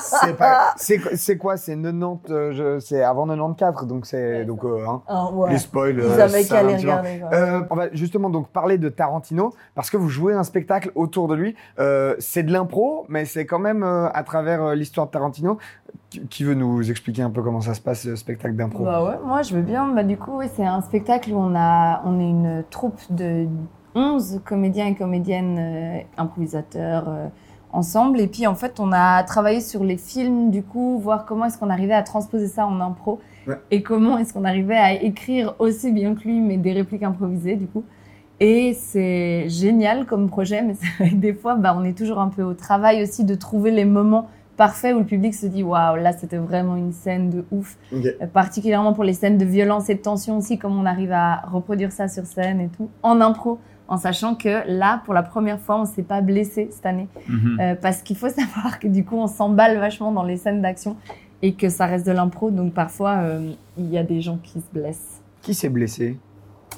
C'est 0.00 0.36
pas- 0.36 0.72
C'est 0.76 0.98
quoi- 0.98 1.10
c'est 1.14 1.36
quoi? 1.36 1.56
C'est 1.56 1.76
90, 1.76 2.30
euh, 2.30 2.52
je- 2.52 2.78
c'est 2.80 3.02
avant 3.02 3.26
94, 3.26 3.86
donc 3.86 4.06
c'est 4.06 4.44
donc 4.44 4.64
euh, 4.64 4.84
hein, 4.88 5.02
Ah, 5.06 5.30
ouais. 5.32 5.50
les 5.50 5.58
spoils. 5.58 5.94
Ils 5.98 6.00
euh, 6.00 6.24
avaient 6.24 6.44
qu'à 6.44 6.62
les 6.62 6.76
regarder. 6.76 7.22
Euh, 7.32 7.60
on 7.70 7.76
va 7.76 7.92
justement 7.92 8.30
donc 8.30 8.48
parler 8.48 8.78
de 8.78 8.88
Tarantino 8.88 9.52
parce 9.74 9.90
que 9.90 9.96
vous 9.96 10.08
jouez 10.08 10.34
un 10.34 10.44
spectacle 10.44 10.90
autour 10.94 11.28
de 11.28 11.34
lui. 11.34 11.54
Euh, 11.78 12.14
c'est 12.18 12.42
de 12.42 12.52
l'impro, 12.52 13.04
mais 13.08 13.24
c'est 13.24 13.46
quand 13.46 13.58
même 13.58 13.82
à 13.82 14.22
travers 14.24 14.74
l'histoire 14.74 15.06
de 15.06 15.12
Tarantino. 15.12 15.58
Qui, 16.28 16.42
veut 16.44 16.54
nous 16.54 16.88
expliquer 16.90 17.22
un 17.22 17.30
peu 17.30 17.40
comment 17.42 17.60
ça 17.60 17.74
se 17.74 17.80
passe 17.80 18.00
ce 18.02 18.16
spectacle 18.16 18.56
d'impro 18.56 18.84
Bah 18.84 19.04
ouais, 19.04 19.18
moi 19.24 19.42
je 19.42 19.54
veux 19.54 19.62
bien. 19.62 19.86
Bah 19.88 20.02
du 20.02 20.16
coup, 20.16 20.40
c'est 20.56 20.64
un 20.66 20.80
spectacle 20.82 21.30
où 21.32 21.36
on 21.38 21.54
a, 21.56 22.02
on 22.04 22.18
est 22.18 22.28
une 22.28 22.64
troupe 22.68 22.98
de 23.10 23.46
11 23.94 24.40
comédiens 24.44 24.86
et 24.86 24.94
comédiennes 24.94 25.58
euh, 25.58 25.98
improvisateurs 26.16 27.08
euh, 27.08 27.26
ensemble. 27.72 28.20
Et 28.20 28.26
puis 28.26 28.46
en 28.46 28.54
fait, 28.54 28.80
on 28.80 28.92
a 28.92 29.22
travaillé 29.24 29.60
sur 29.60 29.84
les 29.84 29.96
films, 29.96 30.50
du 30.50 30.62
coup, 30.62 30.98
voir 30.98 31.24
comment 31.24 31.46
est-ce 31.46 31.58
qu'on 31.58 31.70
arrivait 31.70 31.94
à 31.94 32.02
transposer 32.02 32.46
ça 32.46 32.66
en 32.66 32.80
impro 32.80 33.20
Ouais. 33.46 33.56
et 33.70 33.82
comment 33.82 34.18
est-ce 34.18 34.34
qu'on 34.34 34.44
arrivait 34.44 34.76
à 34.76 34.92
écrire 34.92 35.54
aussi 35.58 35.92
bien 35.92 36.14
que 36.14 36.24
lui, 36.24 36.40
mais 36.40 36.58
des 36.58 36.72
répliques 36.72 37.02
improvisées 37.02 37.56
du 37.56 37.66
coup. 37.66 37.84
Et 38.38 38.74
c'est 38.74 39.48
génial 39.48 40.04
comme 40.06 40.28
projet, 40.28 40.62
mais 40.62 40.74
des 41.12 41.32
fois, 41.32 41.54
bah, 41.54 41.74
on 41.78 41.82
est 41.84 41.96
toujours 41.96 42.20
un 42.20 42.28
peu 42.28 42.42
au 42.42 42.52
travail 42.54 43.02
aussi 43.02 43.24
de 43.24 43.34
trouver 43.34 43.70
les 43.70 43.84
moments 43.86 44.28
parfaits 44.56 44.94
où 44.94 44.98
le 44.98 45.06
public 45.06 45.34
se 45.34 45.46
dit 45.46 45.62
waouh, 45.62 45.96
là 45.96 46.12
c'était 46.12 46.36
vraiment 46.36 46.76
une 46.76 46.92
scène 46.92 47.30
de 47.30 47.46
ouf. 47.50 47.78
Euh, 47.94 48.26
particulièrement 48.30 48.92
pour 48.92 49.04
les 49.04 49.14
scènes 49.14 49.38
de 49.38 49.44
violence 49.46 49.88
et 49.88 49.94
de 49.94 50.00
tension 50.00 50.36
aussi, 50.36 50.58
comme 50.58 50.78
on 50.78 50.84
arrive 50.84 51.12
à 51.12 51.42
reproduire 51.50 51.92
ça 51.92 52.08
sur 52.08 52.26
scène 52.26 52.60
et 52.60 52.68
tout, 52.68 52.90
en 53.02 53.22
impro, 53.22 53.58
en 53.90 53.98
sachant 53.98 54.34
que 54.34 54.62
là, 54.66 55.02
pour 55.04 55.12
la 55.12 55.22
première 55.22 55.60
fois, 55.60 55.78
on 55.80 55.84
s'est 55.84 56.02
pas 56.04 56.22
blessé 56.22 56.68
cette 56.70 56.86
année, 56.86 57.08
Mhm. 57.28 57.58
Euh, 57.60 57.74
parce 57.74 58.02
qu'il 58.02 58.16
faut 58.16 58.28
savoir 58.40 58.78
que 58.78 58.88
du 58.88 59.04
coup, 59.04 59.16
on 59.16 59.26
s'emballe 59.26 59.76
vachement 59.78 60.12
dans 60.12 60.22
les 60.22 60.38
scènes 60.38 60.62
d'action 60.62 60.96
et 61.42 61.52
que 61.54 61.68
ça 61.68 61.86
reste 61.86 62.06
de 62.06 62.12
l'impro, 62.12 62.50
donc 62.50 62.72
parfois, 62.72 63.16
euh, 63.18 63.50
il 63.76 63.90
y 63.90 63.98
a 63.98 64.02
des 64.02 64.20
gens 64.22 64.38
qui 64.42 64.60
se 64.60 64.66
blessent. 64.72 65.20
Qui 65.42 65.52
s'est 65.54 65.68
blessé? 65.70 66.18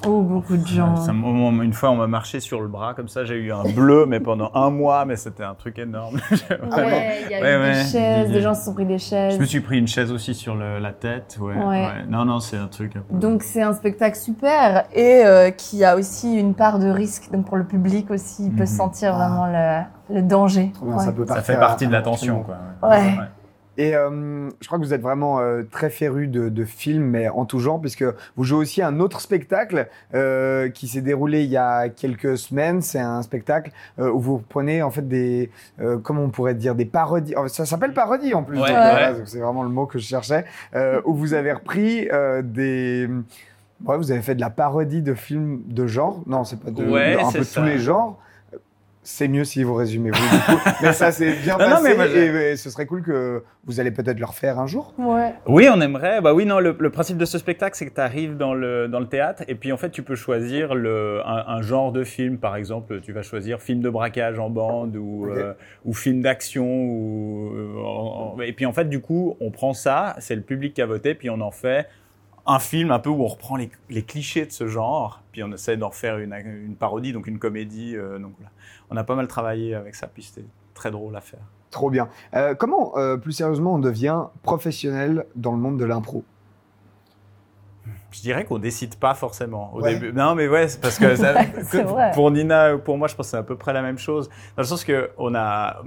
Oh, 0.07 0.23
beaucoup 0.23 0.57
de 0.57 0.67
gens. 0.67 0.97
Ça 0.97 1.13
on- 1.13 1.63
une 1.63 1.73
fois, 1.73 1.91
on 1.91 1.97
m'a 1.97 2.07
marché 2.07 2.41
sur 2.41 2.61
le 2.61 2.69
bras 2.69 2.95
comme 2.95 3.09
ça. 3.09 3.25
J'ai 3.25 3.37
eu 3.37 3.53
un 3.53 3.63
bleu, 3.75 4.05
mais 4.07 4.21
pendant 4.21 4.51
un 4.55 4.71
mois, 4.71 5.05
mais 5.05 5.17
c'était 5.17 5.45
un 5.45 5.55
truc 5.55 5.79
énorme. 5.79 6.17
Ouais, 6.31 7.23
il 7.27 7.31
y 7.31 7.35
a 7.35 7.41
Ouais, 7.41 7.55
eu 7.57 7.61
ouais. 7.61 7.73
des 7.75 7.85
chaises, 7.91 8.31
des 8.31 8.41
gens 8.41 8.55
se 8.55 8.65
sont 8.65 8.75
pris 8.75 8.87
des 8.87 8.99
chaises. 8.99 9.35
Je 9.35 9.39
me 9.41 9.45
suis 9.45 9.61
pris 9.61 9.79
une 9.79 9.87
chaise 9.89 10.11
aussi 10.13 10.35
sur 10.35 10.55
le- 10.55 10.79
la 10.79 10.93
tête. 10.93 11.39
Ouais, 11.41 11.55
Ouais. 11.55 11.65
ouais. 11.65 12.05
Non, 12.09 12.25
non, 12.25 12.41
c'est 12.41 12.57
un 12.57 12.67
truc. 12.69 12.93
peu- 12.95 13.01
Donc 13.17 13.43
c'est 13.43 13.63
un 13.63 13.73
spectacle 13.73 14.17
super 14.17 14.85
et 14.93 15.23
euh, 15.25 15.51
qui 15.51 15.85
a 15.85 15.97
aussi 15.97 16.35
une 16.35 16.55
part 16.55 16.79
de 16.79 16.89
risque. 16.89 17.31
Donc 17.33 17.47
pour 17.47 17.57
le 17.57 17.65
public 17.65 18.11
aussi, 18.11 18.47
il 18.47 18.53
peut 18.53 18.61
Mhm. 18.63 18.67
sentir 18.67 19.15
Ah. 19.15 19.19
vraiment 19.29 19.47
le, 19.47 20.17
le 20.17 20.23
danger. 20.23 20.73
Trop 20.75 20.99
ça 20.99 21.13
peut 21.13 21.27
ça 21.27 21.35
partir 21.35 21.55
fait 21.55 21.61
partie 21.61 21.85
à- 21.85 21.89
de 21.89 21.93
la 21.93 22.03
tension, 22.03 22.43
quoi. 22.43 22.57
Ouais. 22.91 23.15
Et 23.79 23.97
euh, 23.97 24.51
je 24.61 24.67
crois 24.67 24.79
que 24.79 24.85
vous 24.85 24.93
êtes 24.93 25.01
vraiment 25.01 25.41
euh, 25.41 25.63
très 25.71 25.89
féru 25.89 26.27
de, 26.27 26.49
de 26.49 26.65
films, 26.65 27.05
mais 27.05 27.29
en 27.29 27.45
tout 27.47 27.59
genre, 27.59 27.81
puisque 27.81 28.05
vous 28.37 28.45
jouez 28.45 28.59
aussi 28.59 28.83
un 28.83 29.01
autre 29.01 29.21
spectacle 29.21 29.89
euh, 30.15 30.69
qui 30.69 30.89
s'est 30.89 31.01
déroulé 31.01 31.43
il 31.45 31.51
y 31.51 31.57
a 31.57 31.89
quelques 31.89 32.37
semaines. 32.37 32.83
C'est 32.83 33.01
un 33.01 33.23
spectacle 33.23 33.71
où 33.99 34.19
vous 34.21 34.39
prenez 34.39 34.83
en 34.83 34.91
fait 34.91 35.07
des, 35.09 35.51
comment 36.03 36.23
on 36.23 36.31
pourrait 36.31 36.55
dire, 36.55 36.75
des 36.75 36.85
parodies. 36.85 37.35
Oh, 37.37 37.49
ça 37.49 37.65
s'appelle 37.65 37.95
parodie 37.95 38.35
en 38.35 38.43
plus. 38.43 38.61
Ouais, 38.61 39.15
c'est 39.25 39.41
vraiment 39.41 39.63
le 39.63 39.71
mot 39.71 39.87
que 39.87 39.99
je 39.99 40.07
cherchais. 40.07 40.45
Où 41.05 41.15
vous 41.15 41.35
avez 41.35 41.53
repris 41.53 42.09
des 42.43 43.09
Ouais, 43.85 43.97
vous 43.97 44.13
avez 44.13 44.23
fait 44.23 44.37
de 44.37 44.41
la 44.41 44.51
parodie 44.51 45.03
de 45.03 45.15
films 45.15 45.63
de 45.67 45.87
genre. 45.87 46.23
Non, 46.27 46.45
c'est 46.45 46.61
pas 46.61 46.71
de, 46.71 46.85
Ouais, 46.85 47.17
un 47.21 47.33
peu 47.33 47.43
ça. 47.43 47.61
tous 47.61 47.67
les 47.67 47.79
genres. 47.79 48.19
C'est 49.05 49.27
mieux 49.29 49.45
si 49.45 49.63
vous 49.65 49.75
résumez 49.75 50.11
vous. 50.11 50.17
Du 50.21 50.43
coup. 50.57 50.71
mais 50.83 50.93
ça 50.93 51.11
c'est 51.13 51.33
bien 51.43 51.57
Non, 51.59 51.65
non, 51.69 51.71
passé 51.83 51.95
mais 51.99 52.11
et, 52.13 52.51
et 52.53 52.57
ce 52.57 52.71
serait 52.71 52.87
cool 52.87 53.03
que 53.03 53.43
vous 53.65 53.81
allez 53.81 53.91
peut-être 53.91 54.19
le 54.19 54.25
refaire 54.27 54.59
un 54.61 54.67
jour. 54.67 54.95
Ouais. 54.99 55.35
Oui, 55.47 55.69
on 55.73 55.81
aimerait. 55.81 56.21
Bah 56.21 56.35
oui, 56.35 56.45
non, 56.47 56.61
le, 56.61 56.77
le 56.79 56.91
principe 56.91 57.17
de 57.17 57.25
ce 57.25 57.39
spectacle, 57.39 57.77
c'est 57.77 57.87
que 57.87 57.95
tu 57.95 58.01
arrives 58.01 58.37
dans 58.37 58.55
le, 58.55 58.89
dans 58.89 59.01
le 59.01 59.07
théâtre 59.07 59.43
et 59.49 59.55
puis 59.55 59.73
en 59.73 59.77
fait, 59.77 59.91
tu 59.91 60.03
peux 60.03 60.15
choisir 60.15 60.75
le, 60.75 61.21
un, 61.25 61.45
un 61.49 61.63
genre 61.63 61.91
de 61.93 62.05
film. 62.05 62.39
Par 62.39 62.55
exemple, 62.57 63.01
tu 63.01 63.13
vas 63.13 63.23
choisir 63.23 63.61
film 63.61 63.81
de 63.81 63.91
braquage 63.91 64.39
en 64.39 64.51
bande 64.51 64.97
ou, 64.97 65.27
euh, 65.27 65.53
ou 65.85 65.95
film 65.95 66.23
d'action. 66.23 66.65
Ou, 66.67 67.53
euh, 67.57 67.83
en- 67.85 68.35
en- 68.37 68.41
et 68.41 68.53
puis 68.53 68.67
en 68.67 68.73
fait, 68.73 68.89
du 68.89 69.01
coup, 69.01 69.37
on 69.41 69.51
prend 69.51 69.73
ça, 69.75 70.15
c'est 70.19 70.37
le 70.37 70.43
public 70.43 70.75
qui 70.75 70.83
a 70.83 70.87
voté, 70.87 71.15
puis 71.15 71.29
on 71.31 71.41
en 71.41 71.51
fait 71.51 71.87
un 72.47 72.59
film 72.59 72.91
un 72.91 72.99
peu 72.99 73.11
où 73.11 73.23
on 73.23 73.29
reprend 73.29 73.57
les, 73.57 74.03
clichés 74.03 74.47
de 74.47 74.53
ce 74.53 74.67
genre, 74.67 75.23
puis 75.33 75.43
on 75.43 75.53
essaie 75.53 75.77
d'en 75.77 75.91
faire 75.91 76.19
une, 76.19 76.77
parodie, 76.77 77.13
donc 77.13 77.27
une 77.27 77.39
comédie. 77.39 77.97
euh, 77.97 78.19
donc. 78.19 78.33
On 78.91 78.97
a 78.97 79.05
pas 79.05 79.15
mal 79.15 79.27
travaillé 79.27 79.75
avec 79.75 79.95
ça, 79.95 80.07
puis 80.07 80.23
c'était 80.23 80.47
très 80.75 80.91
drôle 80.91 81.17
à 81.17 81.21
faire. 81.21 81.41
Trop 81.71 81.89
bien. 81.89 82.09
Euh, 82.35 82.55
comment, 82.55 82.97
euh, 82.99 83.17
plus 83.17 83.33
sérieusement, 83.33 83.75
on 83.75 83.79
devient 83.79 84.25
professionnel 84.43 85.25
dans 85.35 85.53
le 85.53 85.59
monde 85.59 85.79
de 85.79 85.87
l'impro? 85.87 86.25
Je 88.13 88.21
dirais 88.21 88.45
qu'on 88.45 88.59
décide 88.59 88.95
pas 88.97 89.15
forcément 89.15 89.73
au 89.75 89.81
Ouais. 89.83 89.95
début. 89.95 90.13
Non, 90.13 90.35
mais 90.35 90.47
ouais, 90.49 90.67
parce 90.81 90.99
que, 90.99 91.17
ça- 91.17 91.35
pour 92.15 92.31
Nina 92.31 92.75
ou 92.75 92.79
pour 92.79 92.97
moi, 92.99 93.09
je 93.09 93.15
pense 93.15 93.27
que 93.27 93.31
c'est 93.33 93.37
à 93.39 93.43
peu 93.43 93.57
près 93.57 93.73
la 93.73 93.83
même 93.83 93.99
chose. 93.99 94.29
Dans 94.57 94.63
le 94.63 94.65
sens 94.69 94.85
que 94.85 95.11
on 95.19 95.35
a, 95.35 95.83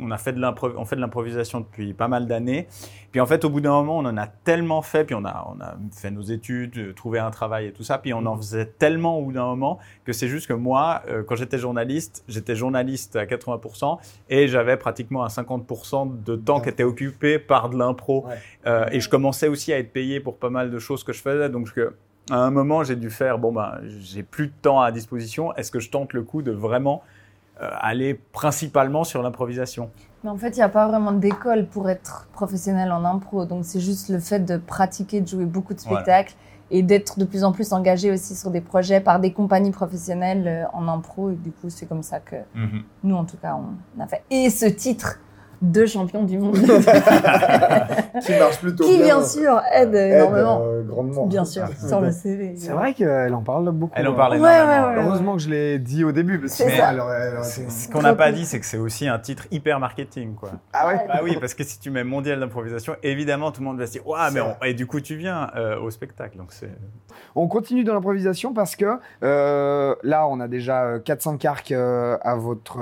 on, 0.00 0.10
a 0.10 0.18
fait 0.18 0.32
de 0.32 0.44
on 0.76 0.84
fait 0.84 0.96
de 0.96 1.00
l'improvisation 1.00 1.60
depuis 1.60 1.92
pas 1.94 2.08
mal 2.08 2.26
d'années. 2.26 2.66
Puis 3.12 3.20
en 3.20 3.26
fait, 3.26 3.44
au 3.44 3.50
bout 3.50 3.60
d'un 3.60 3.70
moment, 3.70 3.98
on 3.98 4.04
en 4.06 4.16
a 4.16 4.26
tellement 4.26 4.82
fait, 4.82 5.04
puis 5.04 5.14
on 5.14 5.24
a, 5.24 5.46
on 5.56 5.60
a 5.60 5.74
fait 5.96 6.10
nos 6.10 6.22
études, 6.22 6.94
trouvé 6.96 7.20
un 7.20 7.30
travail 7.30 7.66
et 7.66 7.72
tout 7.72 7.84
ça, 7.84 7.98
puis 7.98 8.12
on 8.12 8.26
en 8.26 8.36
faisait 8.36 8.66
tellement 8.66 9.18
au 9.18 9.22
bout 9.26 9.32
d'un 9.32 9.44
moment 9.44 9.78
que 10.04 10.12
c'est 10.12 10.26
juste 10.26 10.48
que 10.48 10.52
moi, 10.52 11.02
euh, 11.08 11.22
quand 11.22 11.36
j'étais 11.36 11.58
journaliste, 11.58 12.24
j'étais 12.26 12.56
journaliste 12.56 13.14
à 13.14 13.24
80% 13.24 13.98
et 14.30 14.48
j'avais 14.48 14.76
pratiquement 14.76 15.24
un 15.24 15.28
50% 15.28 16.24
de 16.24 16.34
temps 16.36 16.60
qui 16.60 16.68
était 16.70 16.82
occupé 16.82 17.38
par 17.38 17.68
de 17.70 17.78
l'impro. 17.78 18.26
Ouais. 18.26 18.34
Euh, 18.66 18.86
et 18.90 18.98
je 19.00 19.08
commençais 19.08 19.46
aussi 19.46 19.72
à 19.72 19.78
être 19.78 19.92
payé 19.92 20.18
pour 20.18 20.36
pas 20.36 20.50
mal 20.50 20.70
de 20.72 20.78
choses 20.80 21.04
que 21.04 21.12
je 21.12 21.20
faisais. 21.22 21.33
Donc, 21.50 21.68
je- 21.74 21.90
à 22.30 22.36
un 22.38 22.50
moment, 22.50 22.84
j'ai 22.84 22.96
dû 22.96 23.10
faire 23.10 23.38
bon, 23.38 23.52
ben, 23.52 23.78
j'ai 24.00 24.22
plus 24.22 24.46
de 24.48 24.52
temps 24.62 24.80
à 24.80 24.90
disposition. 24.92 25.54
Est-ce 25.56 25.70
que 25.70 25.80
je 25.80 25.90
tente 25.90 26.12
le 26.12 26.22
coup 26.22 26.42
de 26.42 26.52
vraiment 26.52 27.02
euh, 27.62 27.68
aller 27.80 28.14
principalement 28.32 29.04
sur 29.04 29.22
l'improvisation? 29.22 29.90
Mais 30.24 30.30
en 30.30 30.36
fait, 30.36 30.50
il 30.50 30.56
n'y 30.56 30.62
a 30.62 30.68
pas 30.70 30.88
vraiment 30.88 31.12
d'école 31.12 31.66
pour 31.66 31.88
être 31.90 32.26
professionnel 32.32 32.90
en 32.92 33.04
impro. 33.04 33.44
Donc, 33.44 33.64
c'est 33.64 33.78
juste 33.80 34.08
le 34.08 34.18
fait 34.18 34.40
de 34.40 34.56
pratiquer, 34.56 35.20
de 35.20 35.28
jouer 35.28 35.44
beaucoup 35.44 35.74
de 35.74 35.80
Voilà. 35.80 36.00
spectacles 36.00 36.34
et 36.70 36.82
d'être 36.82 37.18
de 37.18 37.24
plus 37.26 37.44
en 37.44 37.52
plus 37.52 37.72
engagé 37.74 38.10
aussi 38.10 38.34
sur 38.34 38.50
des 38.50 38.62
projets 38.62 39.00
par 39.00 39.20
des 39.20 39.32
compagnies 39.32 39.70
professionnelles 39.70 40.48
euh, 40.48 40.64
en 40.72 40.88
impro. 40.88 41.30
Et 41.30 41.34
du 41.34 41.52
coup, 41.52 41.68
c'est 41.68 41.84
comme 41.86 42.02
ça 42.02 42.20
que 42.20 42.36
nous, 43.02 43.14
en 43.14 43.24
tout 43.24 43.36
cas, 43.36 43.54
on 43.54 44.00
a 44.00 44.06
fait. 44.06 44.22
Et 44.30 44.48
ce 44.50 44.64
titre 44.66 45.20
de 45.72 45.86
champion 45.86 46.22
du 46.24 46.38
monde, 46.38 46.56
Qui 48.24 48.32
marche 48.38 48.58
plutôt 48.60 48.84
qui 48.84 48.98
bien 49.02 49.22
sûr 49.24 49.60
aide 49.72 49.94
énormément. 49.94 50.62
euh, 50.64 50.82
grandement. 50.82 51.26
Bien 51.26 51.44
sûr, 51.44 51.66
sur 51.86 52.00
le 52.00 52.10
CV. 52.12 52.54
C'est 52.56 52.72
vrai 52.72 52.94
qu'elle 52.94 53.34
en 53.34 53.42
parle 53.42 53.70
beaucoup. 53.72 53.92
Elle 53.96 54.08
en 54.08 54.14
parle 54.14 54.32
ouais, 54.32 54.38
énormément. 54.38 54.88
ouais, 54.88 54.96
ouais. 54.96 55.02
Heureusement 55.04 55.36
que 55.36 55.42
je 55.42 55.50
l'ai 55.50 55.78
dit 55.78 56.04
au 56.04 56.12
début. 56.12 56.38
Parce 56.38 56.56
que 56.56 56.64
C'est- 57.42 57.70
Ce 57.70 57.88
qu'on 57.90 58.02
n'a 58.02 58.14
pas 58.14 58.30
dit, 58.32 58.44
c'est 58.46 58.60
que 58.60 58.66
c'est 58.66 58.78
aussi 58.78 59.08
un 59.08 59.18
titre 59.18 59.46
hyper 59.50 59.80
marketing, 59.80 60.34
quoi. 60.34 60.50
Ah 60.72 60.86
ouais 60.88 61.04
Bah 61.08 61.20
oui, 61.22 61.36
parce 61.40 61.54
que 61.54 61.64
si 61.64 61.78
tu 61.80 61.90
mets 61.90 62.04
mondial 62.04 62.40
d'improvisation, 62.40 62.94
évidemment, 63.02 63.50
tout 63.50 63.60
le 63.60 63.66
monde 63.66 63.78
va 63.78 63.86
se 63.86 63.92
dire, 63.92 64.06
ouais, 64.06 64.18
mais 64.32 64.40
on- 64.40 64.54
et 64.64 64.74
du 64.74 64.86
coup, 64.86 65.00
tu 65.00 65.16
viens 65.16 65.50
euh, 65.56 65.78
au 65.80 65.90
spectacle. 65.90 66.36
Donc 66.38 66.48
c'est. 66.52 66.70
On 67.36 67.48
continue 67.48 67.84
dans 67.84 67.94
l'improvisation 67.94 68.52
parce 68.54 68.76
que 68.76 68.98
euh, 69.22 69.94
là, 70.02 70.26
on 70.28 70.40
a 70.40 70.48
déjà 70.48 70.84
euh, 70.84 70.98
4-5 71.00 71.46
arcs 71.46 71.72
euh, 71.72 72.16
à 72.22 72.36
votre. 72.36 72.78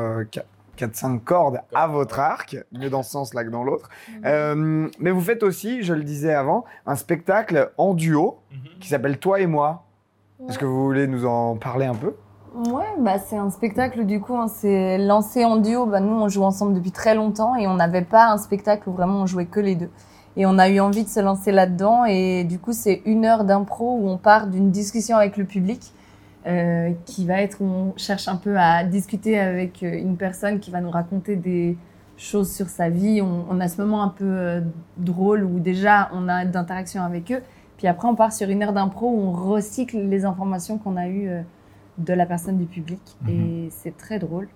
Euh, 0.83 0.87
4-5 0.87 1.21
cordes 1.21 1.61
à 1.75 1.87
votre 1.87 2.19
arc, 2.19 2.57
mieux 2.73 2.91
dans 2.91 3.03
ce 3.03 3.11
sens 3.11 3.35
là 3.35 3.45
que 3.45 3.51
dans 3.51 3.65
l'autre. 3.65 3.89
Euh, 4.25 4.89
mais 4.99 5.11
vous 5.11 5.21
faites 5.21 5.43
aussi, 5.43 5.83
je 5.83 5.95
le 5.95 6.03
disais 6.03 6.35
avant, 6.35 6.65
un 6.87 6.97
spectacle 6.97 7.73
en 7.79 7.95
duo 7.95 8.39
qui 8.81 8.89
s'appelle 8.89 9.19
Toi 9.19 9.41
et 9.41 9.47
moi. 9.47 9.85
Est-ce 10.49 10.59
que 10.59 10.65
vous 10.65 10.85
voulez 10.85 11.07
nous 11.07 11.25
en 11.25 11.57
parler 11.57 11.87
un 11.87 11.95
peu? 11.95 12.15
Ouais, 12.55 12.85
bah 12.99 13.19
c'est 13.19 13.37
un 13.37 13.49
spectacle 13.49 14.05
du 14.05 14.21
coup, 14.21 14.35
on 14.35 14.49
s'est 14.49 14.99
lancé 14.99 15.45
en 15.45 15.57
duo. 15.57 15.87
Bah 15.87 16.01
nous, 16.01 16.15
on 16.15 16.29
joue 16.29 16.43
ensemble 16.43 16.75
depuis 16.75 16.91
très 16.91 17.15
longtemps 17.15 17.57
et 17.57 17.67
on 17.67 17.75
n'avait 17.75 18.03
pas 18.03 18.27
un 18.27 18.39
spectacle 18.39 18.89
où 18.89 18.93
vraiment 18.93 19.23
on 19.23 19.27
jouait 19.27 19.47
que 19.47 19.61
les 19.61 19.75
deux. 19.75 19.91
Et 20.37 20.47
on 20.47 20.59
a 20.59 20.69
eu 20.69 20.81
envie 20.81 21.05
de 21.05 21.09
se 21.09 21.21
lancer 21.21 21.53
là-dedans 21.53 22.05
et 22.05 22.45
du 22.45 22.59
coup, 22.59 22.73
c'est 22.73 23.03
une 23.05 23.25
heure 23.25 23.45
d'impro 23.45 23.97
où 23.99 24.09
on 24.09 24.19
part 24.19 24.47
d'une 24.49 24.71
discussion 24.71 25.17
avec 25.17 25.37
le 25.37 25.45
public 25.45 25.93
euh, 26.47 26.93
qui 27.07 27.25
va 27.25 27.41
être 27.41 27.61
où 27.61 27.65
on 27.65 27.95
cherche 27.97 28.27
un 28.29 28.37
peu 28.37 28.59
à 28.59 28.85
discuter 28.85 29.39
avec 29.39 29.83
euh, 29.83 29.93
une 29.97 30.17
personne 30.17 30.59
qui 30.59 30.71
va 30.71 30.81
nous 30.81 30.91
raconter 30.91 31.37
des 31.37 31.77
choses 32.17 32.53
sur 32.53 32.69
sa 32.69 32.89
vie. 32.89 33.23
On, 33.23 33.47
on 33.49 33.61
a 33.61 33.69
ce 33.69 33.81
moment 33.81 34.03
un 34.03 34.09
peu 34.09 34.25
euh, 34.25 34.61
drôle 34.97 35.45
où 35.45 35.61
déjà 35.61 36.11
on 36.13 36.29
a 36.29 36.45
d'interaction 36.45 37.03
avec 37.03 37.31
eux. 37.31 37.43
Puis 37.77 37.87
après, 37.87 38.09
on 38.09 38.15
part 38.15 38.33
sur 38.33 38.49
une 38.49 38.63
heure 38.63 38.73
d'impro 38.73 39.09
où 39.09 39.21
on 39.21 39.33
recycle 39.33 39.99
les 39.99 40.25
informations 40.25 40.79
qu'on 40.79 40.97
a 40.97 41.09
eues. 41.09 41.31
de 41.99 42.15
la 42.15 42.25
personne 42.25 42.57
du 42.57 42.65
public 42.65 43.01
et 43.29 43.69
c'est 43.71 43.97
très 43.97 44.19
drôle. 44.19 44.49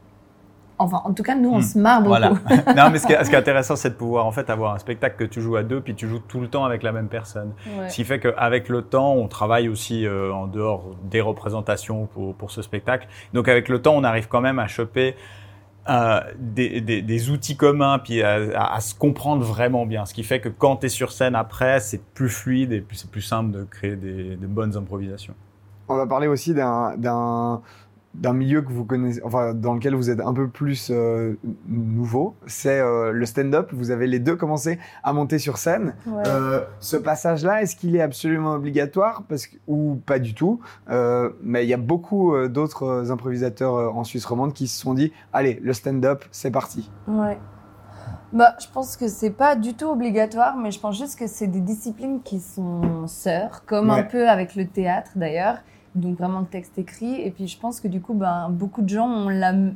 Enfin, 0.78 1.00
en 1.04 1.12
tout 1.14 1.22
cas, 1.22 1.34
nous, 1.34 1.50
on 1.50 1.56
Mhm. 1.56 1.62
se 1.62 1.78
marre 1.78 2.00
beaucoup. 2.00 2.08
Voilà. 2.16 2.30
non, 2.76 2.90
mais 2.90 2.98
ce 2.98 3.06
qui 3.06 3.12
est, 3.14 3.24
ce 3.24 3.30
qui 3.30 3.34
est 3.34 3.38
intéressant, 3.38 3.76
c'est 3.76 3.90
de 3.90 3.94
pouvoir 3.94 4.26
en 4.26 4.30
fait 4.32 4.50
avoir 4.50 4.74
un 4.74 4.78
spectacle 4.78 5.16
que 5.16 5.24
tu 5.24 5.40
joues 5.40 5.56
à 5.56 5.62
deux, 5.62 5.80
puis 5.80 5.94
tu 5.94 6.06
joues 6.08 6.18
tout 6.18 6.40
le 6.40 6.48
temps 6.48 6.64
avec 6.64 6.82
la 6.82 6.92
même 6.92 7.08
personne. 7.08 7.52
Ouais. 7.78 7.88
Ce 7.88 7.96
qui 7.96 8.04
fait 8.04 8.20
qu'avec 8.20 8.68
le 8.68 8.82
temps, 8.82 9.14
on 9.14 9.26
travaille 9.28 9.68
aussi 9.68 10.06
euh, 10.06 10.32
en 10.32 10.46
dehors 10.46 10.84
des 11.04 11.20
représentations 11.22 12.06
pour, 12.06 12.34
pour 12.34 12.50
ce 12.50 12.60
spectacle. 12.62 13.08
Donc 13.32 13.48
avec 13.48 13.68
le 13.70 13.80
temps, 13.80 13.94
on 13.96 14.04
arrive 14.04 14.28
quand 14.28 14.40
même 14.42 14.58
à 14.58 14.66
choper 14.66 15.16
euh, 15.88 16.20
des, 16.38 16.80
des, 16.80 17.00
des 17.00 17.30
outils 17.30 17.56
communs, 17.56 17.98
puis 18.00 18.22
à, 18.22 18.34
à- 18.56 18.74
à 18.74 18.80
se 18.80 18.94
comprendre 18.94 19.44
vraiment 19.44 19.86
bien. 19.86 20.04
Ce 20.04 20.12
qui 20.12 20.24
fait 20.24 20.40
que 20.40 20.48
quand 20.48 20.76
tu 20.78 20.86
es 20.86 20.88
sur 20.88 21.12
scène 21.12 21.34
après, 21.36 21.78
c'est 21.80 22.02
plus 22.12 22.28
fluide 22.28 22.72
et 22.72 22.84
c'est 22.92 23.10
plus 23.10 23.22
simple 23.22 23.52
de 23.52 23.62
créer 23.64 23.94
des, 23.96 24.36
de 24.36 24.46
bonnes 24.46 24.76
improvisations. 24.76 25.34
On 25.88 25.96
va 25.96 26.06
parler 26.06 26.26
aussi 26.26 26.52
d'un 26.54 27.60
d'un 28.20 28.32
milieu 28.32 28.62
que 28.62 28.72
vous 28.72 28.84
connaissez, 28.84 29.20
enfin 29.24 29.54
dans 29.54 29.74
lequel 29.74 29.94
vous 29.94 30.10
êtes 30.10 30.20
un 30.20 30.32
peu 30.32 30.48
plus 30.48 30.90
euh, 30.90 31.34
nouveau, 31.68 32.34
c'est 32.46 32.80
euh, 32.80 33.12
le 33.12 33.26
stand-up. 33.26 33.70
Vous 33.72 33.90
avez 33.90 34.06
les 34.06 34.18
deux 34.18 34.36
commencé 34.36 34.78
à 35.02 35.12
monter 35.12 35.38
sur 35.38 35.58
scène. 35.58 35.94
Ouais. 36.06 36.22
Euh, 36.26 36.64
ce 36.80 36.96
passage-là, 36.96 37.62
est-ce 37.62 37.76
qu'il 37.76 37.96
est 37.96 38.00
absolument 38.00 38.52
obligatoire? 38.52 39.24
Parce 39.28 39.46
que, 39.46 39.56
ou 39.66 40.00
pas 40.06 40.18
du 40.18 40.34
tout 40.34 40.60
Mais 40.88 41.64
il 41.64 41.68
y 41.68 41.74
a 41.74 41.78
beaucoup 41.78 42.34
d'autres 42.48 43.10
improvisateurs 43.10 43.96
en 43.96 44.04
Suisse 44.04 44.24
romande 44.24 44.52
qui 44.52 44.68
se 44.68 44.80
sont 44.80 44.94
dit 44.94 45.12
allez, 45.32 45.58
le 45.62 45.72
stand-up, 45.72 46.24
c'est 46.30 46.50
parti. 46.50 46.90
Ouais. 47.06 47.38
Bah, 48.32 48.54
je 48.60 48.66
pense 48.72 48.96
que 48.96 49.08
c'est 49.08 49.30
pas 49.30 49.56
du 49.56 49.74
tout 49.74 49.86
obligatoire, 49.86 50.56
mais 50.56 50.70
je 50.70 50.80
pense 50.80 50.98
juste 50.98 51.18
que 51.18 51.26
c'est 51.26 51.46
des 51.46 51.60
disciplines 51.60 52.22
qui 52.22 52.40
sont 52.40 53.06
sœurs, 53.06 53.64
comme 53.66 53.90
un 53.90 54.02
peu 54.02 54.28
avec 54.28 54.56
le 54.56 54.66
théâtre 54.66 55.12
d'ailleurs. 55.16 55.58
Donc 55.96 56.18
vraiment 56.18 56.40
le 56.40 56.46
texte 56.46 56.78
écrit. 56.78 57.20
Et 57.22 57.30
puis 57.30 57.48
je 57.48 57.58
pense 57.58 57.80
que 57.80 57.88
du 57.88 58.00
coup, 58.00 58.14
ben, 58.14 58.48
beaucoup 58.50 58.82
de 58.82 58.88
gens 58.88 59.08
ont 59.08 59.28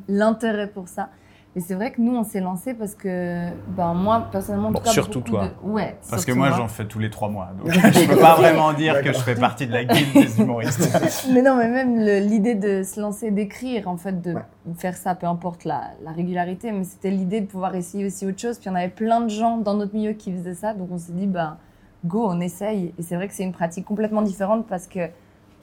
l'intérêt 0.09 0.69
pour 0.69 0.89
ça. 0.89 1.09
Et 1.57 1.61
c'est 1.61 1.75
vrai 1.75 1.91
que 1.91 2.01
nous, 2.01 2.15
on 2.15 2.23
s'est 2.23 2.41
lancé 2.41 2.75
parce 2.75 2.95
que, 2.95 3.49
ben, 3.77 3.93
moi, 3.93 4.29
personnellement, 4.31 4.69
en 4.69 4.71
Bon, 4.71 4.79
tout 4.79 4.85
cas, 4.85 4.91
surtout 4.93 5.21
toi. 5.21 5.49
de- 5.49 5.69
Ouais. 5.69 5.97
Parce 6.09 6.25
que 6.25 6.27
surtout 6.31 6.39
moi, 6.39 6.49
moi. 6.51 6.59
j'en 6.59 6.69
fais 6.69 6.85
tous 6.85 7.01
les 7.01 7.11
trois 7.11 7.29
mois. 7.29 7.49
Donc 7.59 7.73
je 7.73 8.07
peux 8.09 8.17
pas 8.21 8.37
vraiment 8.37 8.73
dire 8.73 9.03
que 9.03 9.13
je 9.13 9.19
fais 9.19 9.35
partie 9.35 9.67
de 9.67 9.73
la 9.73 9.85
guilde 9.85 10.13
des 10.15 10.41
humoristes. 10.41 11.27
Mais 11.33 11.43
non, 11.43 11.57
mais 11.57 11.67
même 11.69 11.99
l'idée 12.29 12.55
de 12.55 12.85
se 12.85 13.01
lancer, 13.01 13.33
d'écrire, 13.33 13.89
en 13.89 13.97
fait, 13.97 14.23
de 14.23 14.35
Ouais. 14.35 14.43
faire 14.77 14.97
ça, 14.97 15.17
peu 15.17 15.27
importe 15.27 15.65
la, 15.65 15.91
la 16.05 16.13
régularité, 16.13 16.71
mais 16.71 16.85
c'était 16.85 17.11
l'idée 17.11 17.41
de 17.41 17.47
pouvoir 17.47 17.75
essayer 17.75 18.07
aussi 18.07 18.27
autre 18.27 18.39
chose. 18.39 18.59
Puis 18.61 18.71
on 18.71 18.75
avait 18.77 18.87
plein 18.89 19.21
de 19.21 19.29
gens 19.29 19.57
dans 19.57 19.75
notre 19.75 19.93
milieu 19.95 20.13
qui 20.13 20.31
faisaient 20.33 20.55
ça, 20.55 20.73
donc 20.73 20.89
on 20.93 20.99
s'est 20.99 21.13
dit, 21.13 21.27
bah, 21.27 21.57
go, 22.05 22.29
on 22.31 22.39
essaye. 22.39 22.95
Et 22.97 23.03
c'est 23.03 23.17
vrai 23.17 23.27
que 23.27 23.35
c'est 23.35 23.43
une 23.43 23.53
pratique 23.53 23.85
complètement 23.87 24.23
différente 24.23 24.69
parce 24.69 24.87
que 24.87 25.01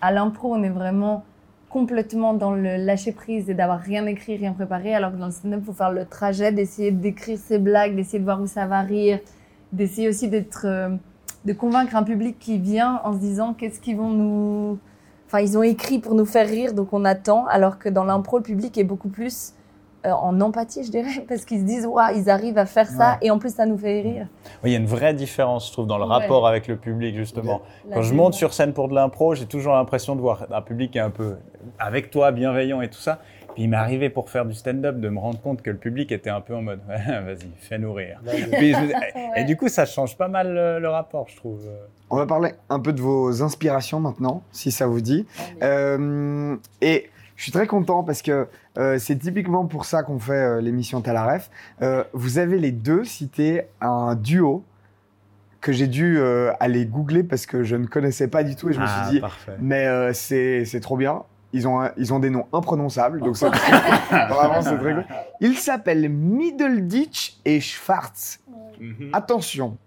à 0.01 0.11
l'impro, 0.11 0.53
on 0.53 0.63
est 0.63 0.69
vraiment 0.69 1.23
complètement 1.69 2.33
dans 2.33 2.51
le 2.51 2.77
lâcher 2.77 3.11
prise 3.11 3.49
et 3.49 3.53
d'avoir 3.53 3.79
rien 3.79 4.05
écrit, 4.05 4.37
rien 4.37 4.53
préparé, 4.53 4.93
alors 4.93 5.11
que 5.11 5.17
dans 5.17 5.25
le 5.25 5.31
stand-up, 5.31 5.59
il 5.61 5.65
faut 5.65 5.73
faire 5.73 5.91
le 5.91 6.05
trajet 6.05 6.51
d'essayer 6.51 6.91
d'écrire 6.91 7.37
ses 7.37 7.59
blagues, 7.59 7.95
d'essayer 7.95 8.19
de 8.19 8.23
voir 8.23 8.41
où 8.41 8.47
ça 8.47 8.65
va 8.65 8.81
rire, 8.81 9.19
d'essayer 9.73 10.07
aussi 10.07 10.29
d'être, 10.29 10.65
euh, 10.65 10.89
de 11.45 11.53
convaincre 11.53 11.95
un 11.95 12.03
public 12.03 12.37
qui 12.39 12.57
vient 12.57 13.01
en 13.03 13.13
se 13.13 13.19
disant 13.19 13.53
qu'est-ce 13.53 13.79
qu'ils 13.79 13.97
vont 13.97 14.09
nous, 14.09 14.79
Enfin, 15.27 15.41
ils 15.41 15.57
ont 15.57 15.63
écrit 15.63 15.99
pour 15.99 16.15
nous 16.15 16.25
faire 16.25 16.47
rire, 16.47 16.73
donc 16.73 16.93
on 16.93 17.03
attend. 17.03 17.45
Alors 17.47 17.79
que 17.79 17.89
dans 17.89 18.05
l'impro, 18.05 18.37
le 18.37 18.43
public 18.43 18.77
est 18.77 18.85
beaucoup 18.85 19.09
plus 19.09 19.53
en 20.05 20.39
empathie, 20.41 20.83
je 20.83 20.91
dirais, 20.91 21.25
parce 21.27 21.43
qu'ils 21.45 21.59
se 21.59 21.65
disent, 21.65 21.85
waouh, 21.85 22.15
ils 22.15 22.29
arrivent 22.29 22.57
à 22.57 22.65
faire 22.65 22.87
ça, 22.87 23.11
Ouais. 23.13 23.27
et 23.27 23.31
en 23.31 23.39
plus, 23.39 23.53
ça 23.55 23.65
nous 23.65 23.77
fait 23.77 24.01
rire. 24.01 24.27
Oui, 24.63 24.69
il 24.69 24.71
y 24.71 24.75
a 24.75 24.79
une 24.79 24.85
vraie 24.85 25.13
différence, 25.13 25.67
je 25.67 25.71
trouve, 25.73 25.87
dans 25.87 25.97
le 25.97 26.05
Ouais. 26.05 26.09
rapport 26.13 26.47
avec 26.47 26.67
le 26.67 26.77
public, 26.77 27.15
justement. 27.15 27.61
La 27.89 27.95
Quand 27.97 28.01
je 28.03 28.13
monte 28.13 28.33
sur 28.33 28.53
scène 28.53 28.73
pour 28.73 28.87
de 28.87 28.95
l'impro, 28.95 29.35
j'ai 29.35 29.45
toujours 29.45 29.73
l'impression 29.73 30.15
de 30.15 30.21
voir 30.21 30.45
un 30.51 30.61
public 30.61 30.91
qui 30.91 30.97
est 30.97 31.01
un 31.01 31.09
peu 31.09 31.35
avec 31.79 32.09
toi, 32.11 32.31
bienveillant 32.31 32.81
et 32.81 32.89
tout 32.89 32.99
ça. 32.99 33.19
Puis 33.53 33.63
il 33.63 33.69
m'est 33.71 33.77
arrivé 33.77 34.11
pour 34.11 34.29
faire 34.29 34.45
du 34.45 34.53
stand-up 34.53 34.99
de 34.99 35.09
me 35.09 35.17
rendre 35.17 35.41
compte 35.41 35.63
que 35.63 35.71
le 35.71 35.77
public 35.77 36.11
était 36.11 36.29
un 36.29 36.41
peu 36.41 36.55
en 36.55 36.61
mode 36.61 36.79
vas-y, 36.87 37.49
fais-nous 37.59 37.91
rire. 37.91 38.19
Puis 38.51 38.71
je 38.73 38.79
Et 39.35 39.45
du 39.45 39.57
coup, 39.57 39.67
ça 39.67 39.85
change 39.87 40.15
pas 40.15 40.27
mal 40.27 40.53
le, 40.53 40.79
le 40.79 40.89
rapport, 40.89 41.27
je 41.27 41.35
trouve. 41.37 41.61
On 42.11 42.17
va 42.17 42.27
parler 42.27 42.51
un 42.69 42.79
peu 42.79 42.93
de 42.93 43.01
vos 43.01 43.41
inspirations 43.41 43.99
maintenant, 43.99 44.43
si 44.51 44.71
ça 44.71 44.85
vous 44.85 45.01
dit. 45.01 45.25
Euh, 45.63 46.55
et 46.81 47.09
Je 47.37 47.43
suis 47.43 47.51
très 47.53 47.67
content 47.67 48.03
parce 48.03 48.21
que 48.21 48.47
euh, 48.77 48.97
c'est 48.99 49.15
typiquement 49.17 49.65
pour 49.65 49.85
ça 49.85 50.03
qu'on 50.03 50.19
fait 50.19 50.33
euh, 50.33 50.59
l'émission 50.61 51.01
Talaref. 51.01 51.49
Euh, 51.81 52.03
vous 52.13 52.39
avez 52.39 52.57
les 52.59 52.71
deux 52.71 53.03
cité 53.05 53.61
un 53.79 54.15
duo 54.15 54.65
que 55.61 55.71
j'ai 55.71 55.87
dû 55.87 56.17
euh, 56.19 56.51
aller 56.59 56.85
googler 56.85 57.23
parce 57.23 57.45
que 57.45 57.63
je 57.63 57.75
ne 57.75 57.85
connaissais 57.85 58.27
pas 58.27 58.43
du 58.43 58.55
tout 58.55 58.69
et 58.69 58.73
je 58.73 58.79
me 58.79 58.85
Ah, 58.87 59.03
suis 59.05 59.15
dit, 59.15 59.21
parfait. 59.21 59.55
mais 59.59 59.85
euh, 59.85 60.13
c'est 60.13 60.65
c'est 60.65 60.79
trop 60.79 60.97
bien. 60.97 61.23
Ils 61.53 61.67
ont, 61.67 61.89
ils 61.95 62.13
ont 62.13 62.19
des 62.19 62.29
noms 62.29 62.45
imprononçables, 62.53 63.21
donc 63.21 63.37
c'est 63.37 63.47
vraiment 64.09 64.61
c'est 64.61 64.77
très 64.77 64.93
cool. 64.95 65.05
Ils 65.39 65.55
s'appellent 65.57 66.09
Middleditch 66.09 67.37
et 67.45 67.59
Schwartz. 67.61 68.39
Mhm. 68.81 69.11
Attention, 69.13 69.77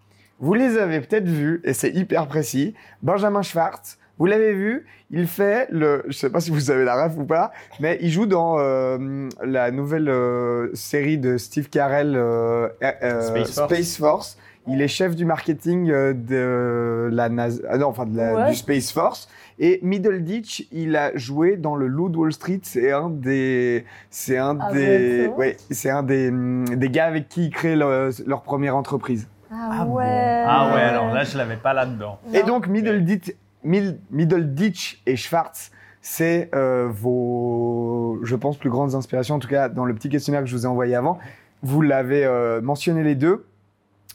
vous 0.40 0.54
les 0.54 0.78
avez 0.78 1.00
peut-être 1.00 1.28
vus, 1.28 1.61
et 1.64 1.75
c'est 1.75 1.90
hyper 1.90 2.26
précis. 2.28 2.75
Benjamin 3.02 3.42
Schwartz, 3.42 3.99
vous 4.20 4.26
l'avez 4.26 4.52
vu, 4.52 4.86
il 5.10 5.26
fait 5.26 5.66
le. 5.70 6.04
Je 6.06 6.12
sais 6.12 6.30
pas 6.30 6.38
si 6.40 6.50
vous 6.52 6.70
avez 6.70 6.84
la 6.84 7.04
ref 7.06 7.14
ou 7.16 7.24
pas, 7.24 7.50
mais 7.80 7.98
il 8.00 8.10
joue 8.10 8.26
dans 8.26 8.56
euh, 8.60 9.28
la 9.42 9.72
nouvelle 9.72 10.08
euh, 10.08 10.68
série 10.74 11.18
de 11.18 11.36
Steve 11.38 11.68
Carell, 11.68 12.14
euh, 12.14 12.68
euh, 13.02 13.20
Space 13.22 13.54
Force. 13.54 13.72
Space 13.74 13.96
Force. 13.96 14.38
Il 14.68 14.82
est 14.82 14.88
chef 14.88 15.16
du 15.16 15.24
marketing 15.24 15.90
euh, 15.90 16.12
de 16.12 17.08
la 17.10 17.30
NASA, 17.30 17.62
ah 17.70 17.78
non, 17.78 17.86
enfin 17.88 18.04
de 18.06 18.16
la- 18.16 18.34
Ouais. 18.34 18.50
du 18.50 18.54
Space 18.54 18.92
Force. 18.92 19.26
Et 19.58 19.80
Middleditch, 19.82 20.66
il 20.70 20.94
a 20.96 21.16
joué 21.16 21.56
dans 21.56 21.76
le 21.76 21.86
Loup 21.86 22.08
de 22.10 22.18
Wall 22.18 22.32
Street. 22.32 22.60
C'est 22.62 22.92
un 22.92 23.08
des, 23.10 23.84
c'est 24.10 24.36
un 24.38 24.58
Ah 24.60 24.70
des, 24.72 25.28
ouais, 25.36 25.56
c'est 25.70 25.90
un 25.90 26.02
des, 26.02 26.30
des 26.30 26.90
gars 26.90 27.06
avec 27.06 27.28
qui 27.28 27.46
ils 27.46 27.50
créent 27.50 27.74
leur, 27.76 28.10
leur 28.26 28.42
première 28.42 28.76
entreprise. 28.76 29.28
Ah, 29.50 29.70
Ah 29.80 29.84
bon. 29.86 29.94
ouais. 29.94 30.44
Ah 30.46 30.72
ouais, 30.74 30.80
alors 30.82 31.12
là, 31.12 31.24
je 31.24 31.36
l'avais 31.38 31.56
pas 31.56 31.72
là-dedans. 31.74 32.20
Et 32.34 32.42
donc 32.42 32.68
Middleditch, 32.68 33.32
Mid- 33.64 33.98
Middleditch 34.10 35.00
et 35.06 35.16
Schwartz, 35.16 35.70
c'est 36.02 36.50
euh, 36.54 36.88
vos, 36.90 38.18
je 38.22 38.34
pense, 38.36 38.56
plus 38.56 38.70
grandes 38.70 38.94
inspirations. 38.94 39.34
En 39.36 39.38
tout 39.38 39.48
cas, 39.48 39.68
dans 39.68 39.84
le 39.84 39.94
petit 39.94 40.08
questionnaire 40.08 40.40
que 40.42 40.46
je 40.48 40.56
vous 40.56 40.64
ai 40.64 40.68
envoyé 40.68 40.94
avant, 40.94 41.18
vous 41.62 41.82
l'avez 41.82 42.24
euh, 42.24 42.60
mentionné 42.60 43.02
les 43.02 43.14
deux. 43.14 43.44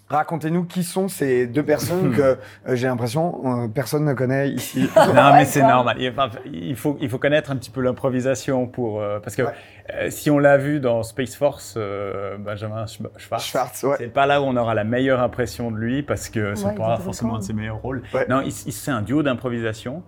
Racontez-nous 0.07 0.65
qui 0.65 0.83
sont 0.83 1.07
ces 1.07 1.47
deux 1.47 1.63
personnes 1.63 2.11
que 2.15 2.21
euh, 2.67 2.75
j'ai 2.75 2.85
l'impression 2.85 3.63
euh, 3.63 3.67
personne 3.67 4.05
ne 4.05 4.13
connaît 4.13 4.49
ici. 4.51 4.87
Non, 4.95 5.33
mais 5.33 5.45
c'est 5.45 5.61
normal. 5.67 5.97
Il, 6.45 6.75
faut, 6.75 6.95
il 7.01 7.09
faut 7.09 7.17
connaître 7.17 7.49
un 7.49 7.55
petit 7.55 7.71
peu 7.71 7.81
l'improvisation 7.81 8.67
pour, 8.67 9.01
euh, 9.01 9.19
parce 9.19 9.35
que 9.35 9.41
Ouais. 9.43 9.51
Euh, 9.93 10.09
si 10.09 10.31
on 10.31 10.39
l'a 10.39 10.57
vu 10.57 10.79
dans 10.79 11.03
Space 11.03 11.35
Force, 11.35 11.75
euh, 11.77 12.37
Benjamin 12.37 12.85
Sch- 12.85 13.01
Schwartz, 13.17 13.45
Schwartz, 13.45 13.83
ouais. 13.83 13.95
c'est 13.99 14.07
pas 14.13 14.25
là 14.25 14.41
où 14.41 14.45
on 14.45 14.55
aura 14.57 14.73
la 14.73 14.83
meilleure 14.83 15.19
impression 15.21 15.69
de 15.71 15.77
lui 15.77 16.01
parce 16.01 16.29
que 16.29 16.55
c'est 16.55 16.65
Ouais, 16.65 16.75
pas 16.75 16.97
forcément 16.97 17.35
un 17.35 17.39
de 17.39 17.43
ses 17.43 17.53
meilleurs 17.53 17.81
rôles. 17.81 18.01
Ouais. 18.13 18.25
Non, 18.27 18.41
il- 18.41 18.47
il- 18.47 18.71
c'est 18.73 18.91
un 18.91 19.01
duo 19.01 19.21
d'improvisation 19.23 20.01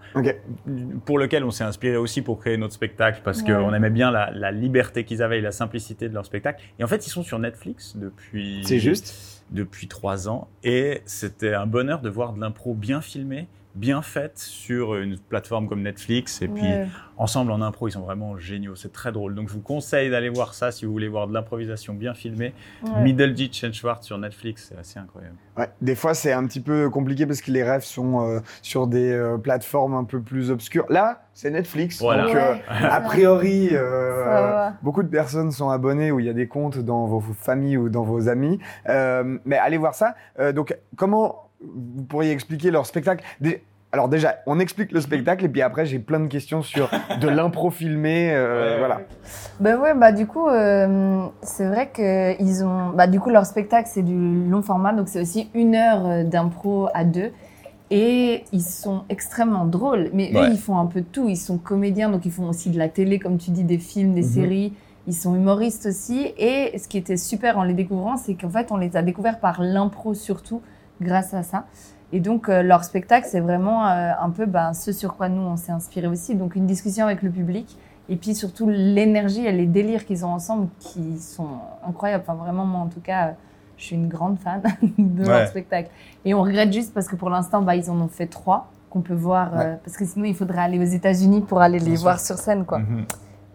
pour 1.06 1.20
lequel 1.20 1.44
on 1.44 1.52
s'est 1.52 1.64
inspiré 1.64 1.98
aussi 1.98 2.22
pour 2.22 2.40
créer 2.40 2.58
notre 2.58 2.74
spectacle 2.74 3.22
parce 3.24 3.42
Ouais. 3.42 3.54
qu'on 3.54 3.74
aimait 3.74 3.90
bien 3.90 4.12
la, 4.12 4.32
la 4.32 4.52
liberté 4.52 5.04
qu'ils 5.04 5.22
avaient 5.22 5.40
et 5.40 5.42
la 5.42 5.52
simplicité 5.52 6.10
de 6.10 6.14
leur 6.14 6.26
spectacle. 6.26 6.64
Et 6.80 6.84
en 6.84 6.88
fait, 6.88 7.06
ils 7.06 7.10
sont 7.10 7.24
sur 7.24 7.40
Netflix 7.40 7.96
depuis. 7.98 8.62
C'est 8.66 8.80
juste. 8.80 9.44
depuis 9.52 9.88
trois 9.88 10.28
ans 10.28 10.50
et 10.64 11.02
c'était 11.06 11.54
un 11.54 11.66
bonheur 11.68 12.02
de 12.02 12.10
voir 12.10 12.34
de 12.34 12.42
l'impro 12.42 12.74
bien 12.74 13.00
filmée, 13.00 13.48
bien 13.78 14.02
faite 14.02 14.38
sur 14.40 14.96
une 14.96 15.18
plateforme 15.18 15.68
comme 15.68 15.82
Netflix 15.82 16.42
et 16.42 16.48
puis 16.48 16.64
Ouais. 16.64 16.88
ensemble 17.18 17.52
en 17.52 17.62
impro 17.62 17.88
ils 17.88 17.92
sont 17.92 18.02
vraiment 18.02 18.38
géniaux, 18.38 18.76
c'est 18.76 18.92
très 18.92 19.12
drôle. 19.12 19.36
Donc 19.36 19.48
je 19.50 19.54
vous 19.54 19.62
conseille 19.62 20.10
d'aller 20.10 20.30
voir 20.30 20.54
ça 20.54 20.72
si 20.72 20.86
vous 20.86 20.92
voulez 20.92 21.08
voir 21.08 21.28
de 21.28 21.34
l'improvisation 21.34 21.94
bien 21.94 22.14
filmée. 22.14 22.54
Ouais. 22.84 23.02
Middleditch 23.04 23.64
and 23.64 23.74
Schwartz 23.74 24.06
sur 24.06 24.18
Netflix, 24.18 24.68
c'est 24.70 24.78
assez 24.80 25.00
incroyable. 25.00 25.36
Ouais. 25.58 25.70
Des 25.82 25.96
fois, 25.96 26.14
c'est 26.14 26.32
un 26.34 26.46
petit 26.46 26.60
peu 26.62 26.90
compliqué 26.90 27.26
parce 27.26 27.42
que 27.42 27.52
les 27.52 27.64
rêves 27.64 27.84
sont 27.84 28.28
euh, 28.28 28.40
sur 28.62 28.88
des 28.88 29.12
euh, 29.12 29.38
plateformes 29.38 29.94
un 29.96 30.04
peu 30.04 30.22
plus 30.22 30.52
obscures. 30.52 30.86
Là, 30.90 31.24
c'est 31.34 31.50
Netflix. 31.52 32.00
Voilà. 32.02 32.26
Donc, 32.26 32.36
euh, 32.36 32.56
a 32.70 33.02
priori, 33.02 33.70
euh, 33.72 34.70
beaucoup 34.82 35.04
de 35.04 35.08
personnes 35.10 35.52
sont 35.52 35.70
abonnées 35.70 36.12
ou 36.12 36.20
il 36.20 36.26
y 36.26 36.30
a 36.30 36.34
des 36.34 36.48
comptes 36.48 36.80
dans 36.80 37.06
vos 37.06 37.22
familles 37.22 37.78
ou 37.78 37.90
dans 37.90 38.04
vos 38.04 38.28
amis. 38.30 38.60
Euh, 38.90 39.38
mais 39.46 39.58
allez 39.58 39.78
voir 39.78 39.96
ça. 39.96 40.16
Euh, 40.40 40.52
donc, 40.52 40.76
comment 40.96 41.47
vous 41.62 42.04
pourriez 42.04 42.32
expliquer 42.32 42.72
leur 42.72 42.86
spectacle 42.86 43.24
Dé- 43.42 43.64
Alors 43.92 44.10
déjà, 44.10 44.36
on 44.46 44.60
explique 44.60 44.92
le 44.92 45.02
spectacle 45.02 45.46
et 45.46 45.50
puis 45.50 45.62
après, 45.62 45.86
j'ai 45.86 46.00
plein 46.00 46.20
de 46.20 46.28
questions 46.28 46.62
sur 46.62 46.90
de 47.22 47.28
l'impro 47.28 47.70
filmé. 47.72 48.32
euh, 48.34 48.74
Ouais. 48.74 48.80
Voilà. 48.80 49.02
Ben 49.60 49.80
ouais, 49.80 49.94
bah 49.96 50.12
du 50.12 50.28
coup, 50.28 50.48
euh, 50.48 51.26
c'est 51.42 51.68
vrai 51.68 51.90
que 51.92 52.40
ils 52.42 52.64
ont, 52.64 52.90
bah 52.90 53.08
du 53.08 53.20
coup 53.20 53.30
leur 53.30 53.46
spectacle 53.46 53.90
c'est 53.92 54.04
du 54.04 54.46
long 54.50 54.62
format, 54.62 54.94
donc 54.94 55.08
c'est 55.08 55.22
aussi 55.22 55.50
une 55.56 55.74
heure 55.76 56.06
euh, 56.06 56.24
d'impro 56.24 56.90
à 56.94 57.04
deux, 57.04 57.32
et 57.90 58.44
ils 58.52 58.62
sont 58.62 59.04
extrêmement 59.10 59.66
drôles. 59.66 60.10
Mais 60.14 60.32
Ouais. 60.36 60.42
eux, 60.48 60.50
ils 60.52 60.60
font 60.60 60.78
un 60.78 60.86
peu 60.86 61.02
de 61.02 61.06
tout. 61.08 61.30
Ils 61.30 61.38
sont 61.38 61.58
comédiens, 61.58 62.10
donc 62.10 62.26
ils 62.26 62.32
font 62.32 62.50
aussi 62.50 62.70
de 62.70 62.78
la 62.78 62.90
télé, 62.90 63.18
comme 63.18 63.38
tu 63.38 63.52
dis, 63.52 63.64
des 63.64 63.78
films, 63.80 64.14
des 64.14 64.22
Mhm. 64.24 64.28
séries. 64.28 64.74
Ils 65.08 65.14
sont 65.16 65.34
humoristes 65.36 65.86
aussi. 65.86 66.34
Et 66.38 66.78
ce 66.78 66.88
qui 66.90 66.98
était 66.98 67.16
super 67.16 67.58
en 67.58 67.64
les 67.64 67.74
découvrant, 67.74 68.18
c'est 68.18 68.34
qu'en 68.36 68.50
fait, 68.50 68.72
on 68.72 68.78
les 68.78 68.98
a 68.98 69.02
découverts 69.02 69.40
par 69.40 69.62
l'impro 69.62 70.14
surtout, 70.14 70.62
grâce 71.02 71.34
à 71.34 71.44
ça. 71.44 71.66
Et 72.14 72.20
donc, 72.22 72.48
euh, 72.48 72.62
leur 72.64 72.84
spectacle, 72.86 73.28
c'est 73.30 73.42
vraiment 73.42 73.86
euh, 73.88 74.12
un 74.20 74.30
peu 74.30 74.46
ben, 74.46 74.74
ce 74.74 74.92
sur 74.94 75.16
quoi 75.18 75.28
nous, 75.28 75.42
on 75.42 75.58
s'est 75.58 75.72
inspiré 75.74 76.08
aussi. 76.08 76.36
Donc, 76.36 76.56
une 76.56 76.66
discussion 76.66 77.06
avec 77.06 77.22
le 77.22 77.30
public. 77.30 77.78
Et 78.10 78.16
puis, 78.16 78.34
surtout, 78.34 78.70
l'énergie 78.70 79.46
et 79.46 79.52
les 79.52 79.66
délires 79.66 80.06
qu'ils 80.06 80.26
ont 80.26 80.30
ensemble 80.30 80.70
qui 80.80 81.20
sont 81.20 81.60
incroyables. 81.86 82.24
Enfin, 82.26 82.42
vraiment, 82.42 82.66
moi, 82.66 82.80
en 82.82 82.88
tout 82.88 83.02
cas, 83.02 83.28
euh, 83.28 83.32
je 83.76 83.84
suis 83.84 83.96
une 83.96 84.08
grande 84.08 84.40
fan 84.40 84.62
de 84.98 85.24
Ouais. 85.24 85.28
leur 85.40 85.48
spectacle. 85.50 85.90
Et 86.24 86.34
on 86.34 86.42
regrette 86.42 86.72
juste 86.72 86.94
parce 86.94 87.08
que 87.10 87.18
pour 87.18 87.30
l'instant, 87.30 87.62
bah, 87.62 87.76
ils 87.76 87.90
en 87.92 88.00
ont 88.00 88.08
fait 88.08 88.28
trois 88.28 88.72
qu'on 88.90 89.02
peut 89.02 89.14
voir. 89.14 89.52
parce 89.84 89.98
que 89.98 90.06
sinon, 90.06 90.24
il 90.24 90.34
faudrait 90.36 90.62
aller 90.62 90.80
aux 90.80 90.84
États-Unis 90.90 91.42
pour 91.42 91.60
aller 91.60 91.80
les 91.80 91.92
Bien 91.92 92.00
voir 92.00 92.20
sur 92.22 92.38
scène, 92.38 92.64
quoi. 92.64 92.80
Mhm. 92.80 93.04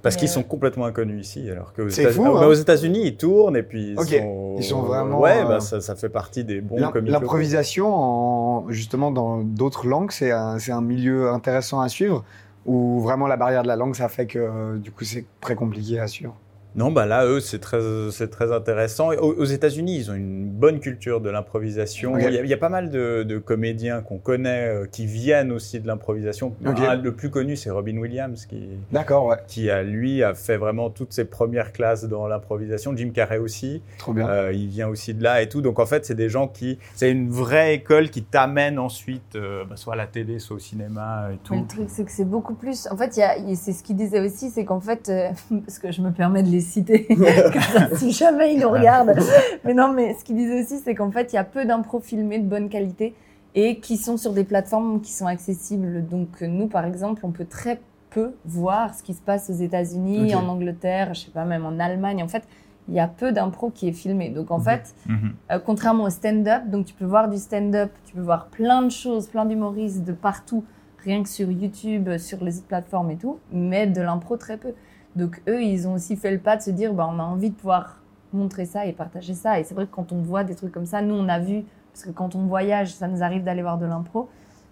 Parce 0.03 0.17
qu'ils 0.17 0.29
euh, 0.29 0.33
sont 0.33 0.43
complètement 0.43 0.85
inconnus 0.85 1.27
ici, 1.27 1.49
alors 1.51 1.73
États- 1.89 2.11
fou, 2.11 2.25
ah, 2.27 2.33
bah, 2.33 2.41
hein. 2.43 2.47
aux 2.49 2.55
États-Unis 2.55 3.03
ils 3.05 3.17
tournent 3.17 3.57
et 3.57 3.63
puis 3.63 3.93
ils, 3.93 3.99
Ok. 3.99 4.09
sont... 4.09 4.57
Ils 4.59 4.65
sont 4.65 4.83
vraiment, 4.83 5.21
Ouais, 5.21 5.43
euh, 5.43 5.45
bah, 5.47 5.61
ça, 5.61 5.81
ça 5.81 5.95
fait 5.95 6.09
partie 6.09 6.45
des 6.45 6.61
bons 6.61 6.91
comiques. 6.91 7.13
L'improvisation, 7.13 7.95
en, 7.95 8.71
justement, 8.71 9.11
dans 9.11 9.39
d'autres 9.43 9.87
langues, 9.87 10.11
c'est 10.11 10.31
un, 10.33 10.57
un 10.69 10.81
milieu 10.81 11.31
intéressant 11.31 11.81
à 11.81 11.89
suivre 11.89 12.25
ou 12.67 13.01
vraiment 13.01 13.27
la 13.27 13.37
barrière 13.37 13.63
de 13.63 13.69
la 13.69 13.77
langue, 13.77 13.95
ça 13.95 14.09
fait 14.09 14.27
que 14.27 14.39
euh, 14.39 14.77
du 14.77 14.91
coup, 14.93 15.05
c'est 15.05 15.25
très 15.41 15.55
compliqué 15.55 15.99
à 15.99 16.07
suivre? 16.07 16.37
Non, 16.75 16.91
bah 16.91 17.07
là, 17.07 17.27
eux, 17.27 17.41
c'est 17.41 17.59
très, 17.59 17.81
c'est 18.11 18.29
très 18.29 18.53
intéressant. 18.53 19.11
Aux, 19.13 19.35
aux 19.35 19.45
États-Unis, 19.45 19.97
ils 19.99 20.11
ont 20.11 20.15
une 20.15 20.49
bonne 20.49 20.81
culture 20.81 21.21
de 21.21 21.29
l'improvisation. 21.31 22.17
Il, 22.19 22.25
y 22.25 22.27
a, 22.39 22.43
il 22.43 22.49
y 22.49 22.55
a 22.55 22.57
pas 22.59 22.69
mal 22.69 22.91
de, 22.91 23.23
de 23.25 23.39
comédiens 23.39 24.01
qu'on 24.01 24.19
connaît 24.19 24.69
euh, 24.69 24.87
qui 24.91 25.07
viennent 25.07 25.53
aussi 25.53 25.81
de 25.81 25.87
l'improvisation. 25.87 26.55
Un- 26.65 26.97
le 26.97 27.13
plus 27.13 27.31
connu, 27.31 27.57
c'est 27.57 27.71
Robin 27.71 27.97
Williams, 27.99 28.47
qui, 28.47 28.69
D'accord, 28.91 29.27
ouais, 29.27 29.37
qui 29.47 29.71
a, 29.71 29.83
lui, 29.83 30.23
a 30.23 30.35
fait 30.35 30.57
vraiment 30.57 30.89
toutes 30.91 31.13
ses 31.13 31.25
premières 31.25 31.73
classes 31.73 32.05
dans 32.05 32.27
l'improvisation. 32.27 32.97
Jim 32.97 33.11
Carrey 33.15 33.39
aussi. 33.39 33.83
trop 33.99 34.13
bien. 34.13 34.29
Euh, 34.29 34.53
il 34.53 34.69
vient 34.69 34.89
aussi 34.89 35.15
de 35.15 35.23
là 35.23 35.43
et 35.43 35.49
tout. 35.49 35.61
Donc 35.61 35.79
en 35.79 35.87
fait, 35.87 36.07
c'est 36.07 36.15
des 36.15 36.29
gens 36.29 36.49
qui, 36.49 36.79
c'est 36.95 37.11
une 37.11 37.29
vraie 37.31 37.75
école 37.75 38.09
qui 38.11 38.23
t'amène 38.23 38.79
ensuite, 38.79 39.37
euh, 39.37 39.65
bah, 39.69 39.77
soit 39.77 39.95
à 39.95 39.97
la 39.97 40.07
télé, 40.07 40.39
soit 40.39 40.57
au 40.57 40.61
cinéma 40.61 41.29
et 41.35 41.37
tout. 41.45 41.55
Mais 41.55 41.61
le 41.61 41.67
truc, 41.67 41.85
c'est 41.89 42.05
que 42.05 42.11
c'est 42.13 42.25
beaucoup 42.25 42.55
plus. 42.55 42.89
En 42.91 42.97
fait, 42.97 43.17
il 43.17 43.21
y 43.21 43.23
a, 43.23 43.37
il- 43.37 43.57
c'est 43.57 43.73
ce 43.73 43.83
qu'il 43.83 43.97
disait 43.97 44.21
aussi, 44.21 44.51
c'est 44.51 44.65
qu'en 44.65 44.81
fait, 44.81 45.09
euh, 45.09 45.29
parce 45.67 45.79
que 45.79 45.93
je 45.93 46.01
me 46.01 46.11
permets 46.11 46.43
de 46.43 46.49
les 46.49 46.62
citer, 46.63 47.07
ça, 47.73 47.95
si 47.97 48.13
jamais 48.13 48.55
ils 48.55 48.61
nous 48.61 48.71
regardent. 48.71 49.15
Mais 49.65 49.75
non, 49.75 49.93
mais 49.93 50.15
ce 50.19 50.25
qu'il 50.25 50.37
disait 50.37 50.63
aussi, 50.63 50.79
c'est 50.79 50.95
qu'en 50.95 51.11
fait, 51.11 51.33
il 51.33 51.37
y 51.37 51.39
a 51.39 51.45
peu 51.45 51.65
d'impro 51.65 52.01
filmés 52.01 52.39
de 52.39 52.47
bonne 52.49 52.69
qualité 52.69 53.15
et 53.55 53.79
qui 53.81 53.97
sont 53.97 54.17
sur 54.17 54.33
des 54.33 54.45
plateformes 54.45 55.01
qui 55.01 55.13
sont 55.13 55.27
accessibles. 55.27 56.07
Donc, 56.07 56.41
nous, 56.41 56.67
par 56.69 56.85
exemple, 56.87 57.21
on 57.25 57.31
peut 57.31 57.45
très 57.45 57.81
peu 58.11 58.33
voir 58.45 58.95
ce 58.95 59.03
qui 59.03 59.15
se 59.15 59.21
passe 59.21 59.51
aux 59.51 59.55
États-Unis, 59.55 60.35
en 60.35 60.49
Angleterre, 60.49 61.15
je 61.15 61.21
sais 61.27 61.31
pas, 61.31 61.45
même 61.45 61.65
en 61.65 61.79
Allemagne. 61.79 62.23
En 62.23 62.29
fait, 62.29 62.43
il 62.89 62.95
y 62.95 63.01
a 63.01 63.07
peu 63.09 63.31
d'impro 63.33 63.71
qui 63.71 63.89
est 63.89 63.93
filmé. 63.93 64.31
Donc, 64.31 64.51
en 64.51 64.59
fait, 64.59 64.95
Mhm. 65.07 65.33
euh, 65.53 65.59
contrairement 65.65 66.05
au 66.05 66.11
stand-up, 66.11 66.63
donc 66.69 66.87
tu 66.87 66.95
peux 66.95 67.05
voir 67.05 67.29
du 67.29 67.37
stand-up, 67.39 67.91
tu 68.05 68.15
peux 68.15 68.21
voir 68.23 68.47
plein 68.47 68.83
de 68.83 68.91
choses, 68.91 69.29
plein 69.29 69.45
d'humoristes 69.45 70.03
de 70.05 70.13
partout, 70.13 70.65
rien 71.05 71.23
que 71.23 71.29
sur 71.29 71.51
YouTube, 71.51 72.17
sur 72.19 72.43
les 72.45 72.59
autres 72.59 72.67
plateformes 72.67 73.11
et 73.11 73.17
tout, 73.17 73.39
mais 73.53 73.87
de 73.87 74.01
l'impro 74.03 74.37
très 74.37 74.57
peu. 74.57 74.73
Donc 75.17 75.43
eux, 75.49 75.63
ils 75.63 75.87
ont 75.87 75.95
aussi 75.95 76.17
fait 76.17 76.31
le 76.31 76.39
pas 76.39 76.57
de 76.57 76.63
se 76.63 76.71
dire, 76.71 76.93
bah, 76.95 77.09
on 77.11 77.19
a 77.19 77.23
envie 77.23 77.51
de 77.51 77.55
pouvoir 77.55 77.99
montrer 78.33 78.65
ça 78.65 78.87
et 78.87 78.93
partager 78.93 79.35
ça. 79.35 79.61
Et 79.61 79.65
c'est 79.65 79.75
vrai 79.75 79.87
que 79.87 79.91
quand 79.95 80.13
on 80.13 80.23
voit 80.23 80.45
des 80.45 80.55
trucs 80.55 80.73
comme 80.73 80.87
ça, 80.87 81.03
nous, 81.03 81.15
on 81.15 81.29
a 81.29 81.39
vu, 81.39 81.65
parce 81.93 82.05
que 82.05 82.11
quand 82.11 82.35
on 82.35 82.47
voyage, 82.47 82.95
ça 82.95 83.09
nous 83.09 83.23
arrive 83.23 83.45
d'aller 83.45 83.63
voir 83.63 83.79
de 83.79 83.87
l'impro. 83.87 84.29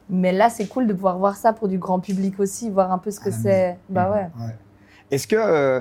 Mais 0.09 0.33
là, 0.33 0.48
c'est 0.50 0.66
cool 0.66 0.87
de 0.87 0.92
pouvoir 0.92 1.18
voir 1.18 1.37
ça 1.37 1.53
pour 1.53 1.68
du 1.68 1.79
grand 1.79 2.00
public 2.00 2.40
aussi, 2.40 2.70
voir 2.70 2.90
un 2.90 2.98
peu 2.98 3.11
ce 3.11 3.20
que 3.20 3.29
Ah, 3.29 3.38
c'est. 3.42 3.79
Bah 3.88 4.11
ouais. 4.11 4.44
Ouais. 4.44 4.55
Est-ce 5.11 5.26
que 5.26 5.37
euh, 5.37 5.81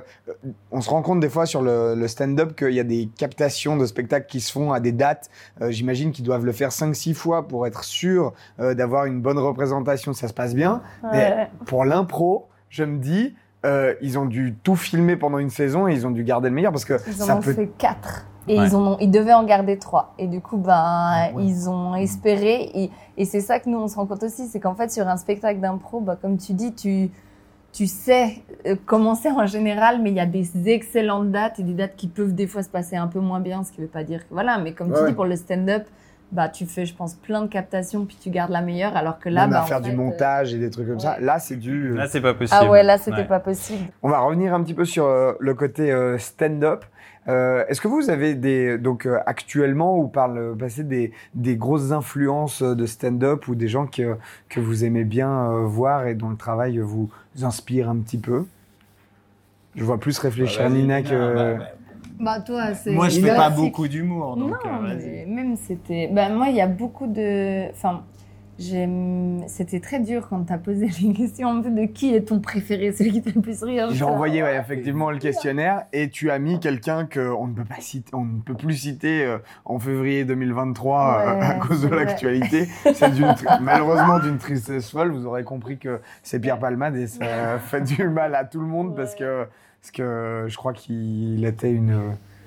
on 0.71 0.81
se 0.81 0.89
rend 0.89 1.03
compte 1.03 1.19
des 1.19 1.29
fois 1.29 1.45
sur 1.45 1.61
le, 1.61 1.93
le 1.95 2.07
stand-up 2.07 2.55
qu'il 2.55 2.71
y 2.73 2.79
a 2.79 2.83
des 2.83 3.09
captations 3.15 3.77
de 3.77 3.85
spectacles 3.85 4.25
qui 4.27 4.41
se 4.41 4.51
font 4.51 4.71
à 4.73 4.79
des 4.79 4.91
dates? 4.91 5.29
Euh, 5.61 5.69
J'imagine 5.71 6.11
qu'ils 6.11 6.25
doivent 6.25 6.45
le 6.45 6.51
faire 6.51 6.69
5-6 6.71 7.13
fois 7.13 7.47
pour 7.47 7.67
être 7.67 7.83
sûr 7.83 8.33
euh, 8.59 8.73
d'avoir 8.73 9.05
une 9.05 9.21
bonne 9.21 9.37
représentation, 9.37 10.13
ça 10.13 10.27
se 10.27 10.33
passe 10.33 10.55
bien. 10.55 10.81
Mais 11.11 11.47
pour 11.67 11.85
l'impro, 11.85 12.47
je 12.69 12.83
me 12.83 12.97
dis, 12.97 13.35
euh, 13.65 13.93
ils 14.01 14.17
ont 14.17 14.25
dû 14.25 14.55
tout 14.63 14.75
filmer 14.75 15.15
pendant 15.15 15.37
une 15.37 15.49
saison 15.49 15.87
et 15.87 15.93
ils 15.93 16.07
ont 16.07 16.11
dû 16.11 16.23
garder 16.23 16.49
le 16.49 16.55
meilleur 16.55 16.71
parce 16.71 16.85
que 16.85 16.97
Ils 17.07 17.21
en 17.21 17.25
ça 17.25 17.35
ont 17.37 17.41
peut. 17.41 17.53
fait 17.53 17.67
quatre. 17.77 18.25
Et 18.47 18.57
Ouais. 18.57 18.67
ils, 18.67 18.75
en 18.75 18.93
ont, 18.93 18.97
ils 18.99 19.11
devaient 19.11 19.33
en 19.33 19.43
garder 19.43 19.77
trois. 19.77 20.13
Et 20.17 20.25
du 20.27 20.41
coup, 20.41 20.57
ben, 20.57 20.71
Ah 20.75 21.29
ouais. 21.35 21.43
ils 21.45 21.69
ont 21.69 21.93
espéré. 21.95 22.71
Et, 22.73 22.89
et 23.17 23.25
c'est 23.25 23.41
ça 23.41 23.59
que 23.59 23.69
nous, 23.69 23.77
on 23.77 23.87
se 23.87 23.95
rend 23.95 24.05
compte 24.07 24.23
aussi. 24.23 24.47
C'est 24.47 24.59
qu'en 24.59 24.73
fait, 24.75 24.91
sur 24.91 25.07
un 25.07 25.17
spectacle 25.17 25.59
d'impro, 25.59 25.99
bah, 25.99 26.17
comme 26.19 26.37
tu 26.37 26.53
dis, 26.53 26.73
tu, 26.73 27.11
tu 27.71 27.85
sais 27.85 28.41
euh, 28.65 28.75
comment 28.87 29.13
c'est 29.13 29.29
en 29.29 29.45
général, 29.45 30.01
mais 30.01 30.09
il 30.09 30.15
y 30.15 30.19
a 30.19 30.25
des 30.25 30.67
excellentes 30.69 31.29
dates 31.31 31.59
et 31.59 31.63
des 31.63 31.73
dates 31.75 31.95
qui 31.95 32.07
peuvent 32.07 32.33
des 32.33 32.47
fois 32.47 32.63
se 32.63 32.69
passer 32.69 32.95
un 32.95 33.05
peu 33.07 33.19
moins 33.19 33.39
bien, 33.39 33.63
ce 33.63 33.71
qui 33.71 33.81
veut 33.81 33.87
pas 33.87 34.03
dire 34.03 34.21
que 34.27 34.33
voilà, 34.33 34.57
mais 34.57 34.71
comme 34.73 34.89
Ouais, 34.91 34.99
tu 35.03 35.09
dis 35.09 35.13
pour 35.13 35.25
le 35.25 35.35
stand-up, 35.35 35.83
bah 36.31 36.49
tu 36.49 36.65
fais, 36.65 36.85
je 36.85 36.93
pense, 36.93 37.15
plein 37.15 37.41
de 37.41 37.47
captations 37.47 38.05
puis 38.05 38.17
tu 38.21 38.29
gardes 38.29 38.51
la 38.51 38.61
meilleure, 38.61 38.95
alors 38.95 39.19
que 39.19 39.29
là, 39.29 39.41
Même 39.41 39.51
bah, 39.51 39.59
à 39.59 39.63
en 39.63 39.65
faire 39.65 39.81
du 39.81 39.89
fait, 39.89 39.95
euh, 39.95 39.97
montage 39.97 40.53
et 40.53 40.57
des 40.59 40.69
trucs 40.69 40.87
comme 40.87 40.99
ça. 40.99 41.17
Là, 41.19 41.39
c'est 41.39 41.55
du. 41.55 41.95
Là, 41.95 42.07
c'est 42.07 42.21
pas 42.21 42.33
possible. 42.33 42.59
Ah 42.61 42.69
ouais, 42.69 42.83
là 42.83 42.97
c'était 42.97 43.17
Ouais. 43.17 43.25
pas 43.25 43.39
possible. 43.39 43.85
On 44.03 44.09
va 44.09 44.19
revenir 44.19 44.53
un 44.53 44.61
petit 44.63 44.73
peu 44.75 44.85
sur 44.85 45.05
euh, 45.05 45.33
le 45.39 45.53
côté 45.53 45.91
euh, 45.91 46.17
stand-up. 46.17 46.85
Euh, 47.27 47.63
Est-ce 47.67 47.81
que 47.81 47.87
vous 47.87 48.09
avez 48.09 48.33
des 48.33 48.77
donc 48.77 49.05
euh, 49.05 49.19
actuellement 49.25 49.97
ou 49.99 50.07
par 50.07 50.27
le 50.29 50.55
passé 50.55 50.83
des, 50.83 51.11
des 51.35 51.57
grosses 51.57 51.91
influences 51.91 52.61
euh, 52.63 52.75
de 52.75 52.85
stand-up 52.85 53.47
ou 53.47 53.55
des 53.55 53.67
gens 53.67 53.85
que, 53.87 54.15
que 54.49 54.59
vous 54.59 54.83
aimez 54.85 55.03
bien 55.03 55.29
euh, 55.51 55.65
voir 55.65 56.07
et 56.07 56.15
dont 56.15 56.29
le 56.29 56.37
travail 56.37 56.79
vous 56.79 57.09
inspire 57.43 57.89
un 57.89 57.97
petit 57.97 58.17
peu? 58.17 58.45
Je 59.75 59.83
vois 59.83 59.99
plus 59.99 60.17
réfléchir 60.17 60.63
Bah, 60.63 60.69
vas-y, 60.69 60.81
Nina 60.81 61.01
Nina, 61.01 61.09
que. 61.09 61.57
bah, 61.59 61.65
bah. 62.19 62.38
Bah 62.38 62.41
toi, 62.41 62.73
c'est. 62.75 62.91
Moi, 62.91 63.10
je 63.10 63.19
fais 63.19 63.36
pas 63.36 63.49
beaucoup 63.49 63.88
d'humour, 63.88 64.36
donc 64.36 64.51
non, 64.51 64.84
euh, 64.86 64.95
mais 64.97 65.25
même 65.25 65.55
c'était. 65.55 66.08
Ben 66.08 66.34
moi, 66.34 66.49
il 66.49 66.55
y 66.55 66.62
a 66.62 66.67
beaucoup 66.67 67.08
de. 67.08 67.69
Enfin. 67.71 68.03
C'était 68.59 69.79
très 69.79 69.99
dur 69.99 70.27
quand 70.29 70.43
t'as 70.43 70.57
posé 70.57 70.89
les 71.01 71.13
questions 71.13 71.55
de 71.59 71.85
qui 71.85 72.13
est 72.13 72.27
ton 72.27 72.39
préféré, 72.39 72.91
celui 72.91 73.11
qui 73.11 73.21
fait 73.21 73.35
le 73.35 73.41
plus 73.41 73.63
rire. 73.63 73.89
J'ai 73.91 74.03
envoyé 74.03 74.43
ouais, 74.43 74.57
effectivement 74.57 75.11
le 75.11 75.17
questionnaire 75.17 75.85
et 75.93 76.09
tu 76.09 76.29
as 76.29 76.39
mis 76.39 76.59
quelqu'un 76.59 77.05
qu'on 77.05 77.47
ne 77.47 77.53
peut 77.53 77.63
pas 77.63 77.79
citer, 77.79 78.13
on 78.13 78.25
ne 78.25 78.41
peut 78.41 78.55
plus 78.55 78.75
citer 78.75 79.23
euh, 79.23 79.37
en 79.63 79.79
février 79.79 80.25
2023 80.25 80.99
euh, 80.99 81.41
à 81.41 81.53
cause 81.55 81.83
de 81.83 81.95
l'actualité. 81.95 82.67
C'est 82.93 83.11
malheureusement 83.61 84.19
d'une 84.19 84.37
tristesse 84.37 84.91
folle. 84.91 85.11
Vous 85.11 85.25
aurez 85.25 85.43
compris 85.43 85.77
que 85.77 86.01
c'est 86.21 86.39
Pierre 86.39 86.59
Palmade 86.59 86.97
et 86.97 87.07
ça 87.07 87.59
fait 87.59 87.81
du 87.81 88.09
mal 88.09 88.35
à 88.35 88.43
tout 88.43 88.59
le 88.59 88.67
monde 88.67 88.95
parce 88.95 89.15
que 89.15 89.47
parce 89.81 89.91
que 89.91 90.45
je 90.47 90.57
crois 90.57 90.73
qu'il 90.73 91.45
était 91.45 91.71
une, 91.71 91.97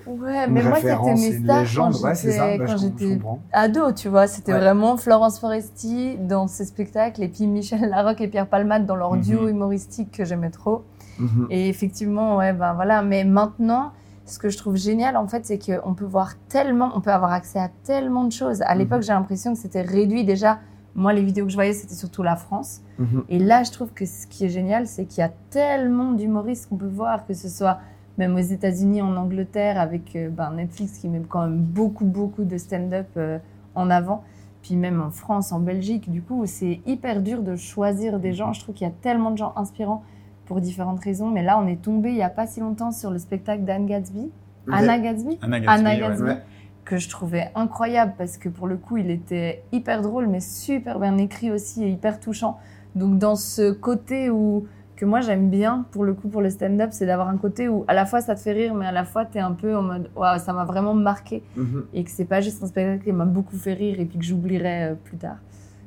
Ouais, 0.06 0.46
une 0.46 0.52
mais 0.52 0.62
moi, 0.62 0.76
c'était 0.76 0.96
mes 1.14 1.32
stars 1.44 1.60
légende. 1.60 1.92
quand 1.94 2.02
Ouais, 2.08 2.14
c'est 2.14 2.32
ça. 2.32 2.76
j'étais- 2.76 3.16
Bah, 3.16 3.28
ado, 3.52 3.92
tu 3.92 4.08
vois. 4.08 4.26
C'était 4.26 4.52
Ouais. 4.52 4.58
vraiment 4.58 4.96
Florence 4.96 5.38
Foresti 5.38 6.16
dans 6.18 6.46
ses 6.48 6.64
spectacles 6.64 7.22
et 7.22 7.28
puis 7.28 7.46
Michel 7.46 7.88
Larocque 7.90 8.20
et 8.20 8.28
Pierre 8.28 8.46
Palmade 8.48 8.86
dans 8.86 8.96
leur 8.96 9.14
Mhm. 9.14 9.20
duo 9.20 9.48
humoristique 9.48 10.10
que 10.12 10.24
j'aimais 10.24 10.50
trop. 10.50 10.82
Mhm. 11.18 11.46
Et 11.50 11.68
effectivement, 11.68 12.36
ouais, 12.36 12.52
ben 12.52 12.74
voilà. 12.74 13.02
Mais 13.02 13.24
maintenant, 13.24 13.92
ce 14.24 14.38
que 14.38 14.48
je 14.48 14.56
trouve 14.56 14.76
génial, 14.76 15.16
en 15.16 15.26
fait, 15.28 15.44
c'est 15.46 15.58
qu'on 15.58 15.94
peut 15.94 16.04
voir 16.04 16.32
tellement, 16.48 16.90
on 16.94 17.00
peut 17.00 17.12
avoir 17.12 17.32
accès 17.32 17.58
à 17.58 17.70
tellement 17.84 18.24
de 18.24 18.32
choses. 18.32 18.62
À 18.62 18.74
l'époque, 18.74 19.02
j'ai 19.02 19.12
l'impression 19.12 19.52
que 19.52 19.58
c'était 19.58 19.82
réduit 19.82 20.24
déjà. 20.24 20.58
Moi, 20.94 21.12
les 21.14 21.22
vidéos 21.22 21.44
que 21.46 21.50
je 21.50 21.56
voyais, 21.56 21.72
c'était 21.72 21.94
surtout 21.94 22.22
la 22.22 22.36
France. 22.36 22.80
Mhm. 22.98 23.24
Et 23.30 23.38
là, 23.38 23.62
je 23.62 23.70
trouve 23.70 23.92
que 23.94 24.04
ce 24.04 24.26
qui 24.26 24.44
est 24.44 24.48
génial, 24.50 24.86
c'est 24.86 25.04
qu'il 25.06 25.20
y 25.20 25.24
a 25.24 25.30
tellement 25.50 26.12
d'humoristes 26.12 26.68
qu'on 26.68 26.76
peut 26.76 26.86
voir, 26.86 27.24
que 27.26 27.32
ce 27.34 27.48
soit 27.48 27.78
même 28.18 28.34
aux 28.34 28.40
États-Unis, 28.40 29.02
en 29.02 29.16
Angleterre, 29.16 29.80
avec 29.80 30.16
euh, 30.16 30.28
ben, 30.28 30.52
Netflix 30.52 30.98
qui 30.98 31.08
met 31.08 31.22
quand 31.28 31.42
même 31.42 31.58
beaucoup, 31.58 32.04
beaucoup 32.04 32.44
de 32.44 32.58
stand-up 32.58 33.08
euh, 33.16 33.38
en 33.74 33.90
avant. 33.90 34.24
Puis 34.62 34.76
même 34.76 35.00
en 35.00 35.10
France, 35.10 35.50
en 35.52 35.60
Belgique, 35.60 36.10
du 36.10 36.22
coup, 36.22 36.44
c'est 36.46 36.80
hyper 36.86 37.20
dur 37.20 37.42
de 37.42 37.56
choisir 37.56 38.20
des 38.20 38.32
gens. 38.32 38.52
Je 38.52 38.60
trouve 38.60 38.74
qu'il 38.74 38.86
y 38.86 38.90
a 38.90 38.94
tellement 39.02 39.30
de 39.30 39.38
gens 39.38 39.52
inspirants 39.56 40.04
pour 40.46 40.60
différentes 40.60 41.00
raisons. 41.00 41.30
Mais 41.30 41.42
là, 41.42 41.58
on 41.58 41.66
est 41.66 41.82
tombé 41.82 42.10
il 42.10 42.16
n'y 42.16 42.22
a 42.22 42.30
pas 42.30 42.46
si 42.46 42.60
longtemps 42.60 42.92
sur 42.92 43.10
le 43.10 43.18
spectacle 43.18 43.64
d'Anne 43.64 43.86
Gatsby. 43.86 44.30
Ok. 44.68 44.74
Anna 44.74 44.98
Gatsby 44.98 45.38
Anna 45.42 45.58
Gatsby, 45.58 45.68
Anna 45.68 45.90
ouais. 45.90 45.98
Gatsby. 45.98 46.28
Ouais. 46.28 46.42
que 46.84 46.96
je 46.96 47.08
trouvais 47.08 47.50
incroyable 47.56 48.14
parce 48.16 48.36
que 48.38 48.48
pour 48.48 48.68
le 48.68 48.76
coup, 48.76 48.98
il 48.98 49.10
était 49.10 49.64
hyper 49.72 50.02
drôle, 50.02 50.28
mais 50.28 50.40
super 50.40 51.00
bien 51.00 51.18
écrit 51.18 51.50
aussi 51.50 51.82
et 51.82 51.88
hyper 51.88 52.20
touchant. 52.20 52.58
Donc 52.94 53.18
dans 53.18 53.36
ce 53.36 53.72
côté 53.72 54.30
où 54.30 54.66
que 54.96 55.04
moi 55.04 55.20
j'aime 55.20 55.50
bien 55.50 55.84
pour 55.90 56.04
le 56.04 56.14
coup 56.14 56.28
pour 56.28 56.40
le 56.42 56.50
stand-up, 56.50 56.90
c'est 56.92 57.06
d'avoir 57.06 57.28
un 57.28 57.36
côté 57.36 57.68
où 57.68 57.84
à 57.88 57.94
la 57.94 58.06
fois 58.06 58.20
ça 58.20 58.34
te 58.34 58.40
fait 58.40 58.52
rire, 58.52 58.74
mais 58.74 58.86
à 58.86 58.92
la 58.92 59.04
fois 59.04 59.24
t'es 59.24 59.40
un 59.40 59.52
peu 59.52 59.74
en 59.76 59.82
mode 59.82 60.10
waouh 60.14 60.38
ça 60.38 60.52
m'a 60.52 60.64
vraiment 60.64 60.94
marqué 60.94 61.42
Mhm. 61.56 61.84
et 61.94 62.04
que 62.04 62.10
c'est 62.10 62.24
pas 62.26 62.40
juste 62.40 62.62
un 62.62 62.66
spectacle 62.66 63.02
qui 63.04 63.12
m'a 63.12 63.24
beaucoup 63.24 63.56
fait 63.56 63.72
rire 63.74 63.98
et 63.98 64.04
puis 64.04 64.18
que 64.18 64.24
j'oublierai 64.24 64.84
euh, 64.84 64.94
plus 64.94 65.16
tard. 65.16 65.36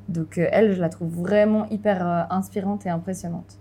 Donc 0.08 0.38
euh, 0.38 0.46
elle, 0.52 0.74
je 0.74 0.80
la 0.80 0.88
trouve 0.88 1.08
vraiment 1.14 1.66
hyper 1.70 2.06
euh, 2.06 2.22
inspirante 2.30 2.84
et 2.86 2.90
impressionnante. 2.90 3.58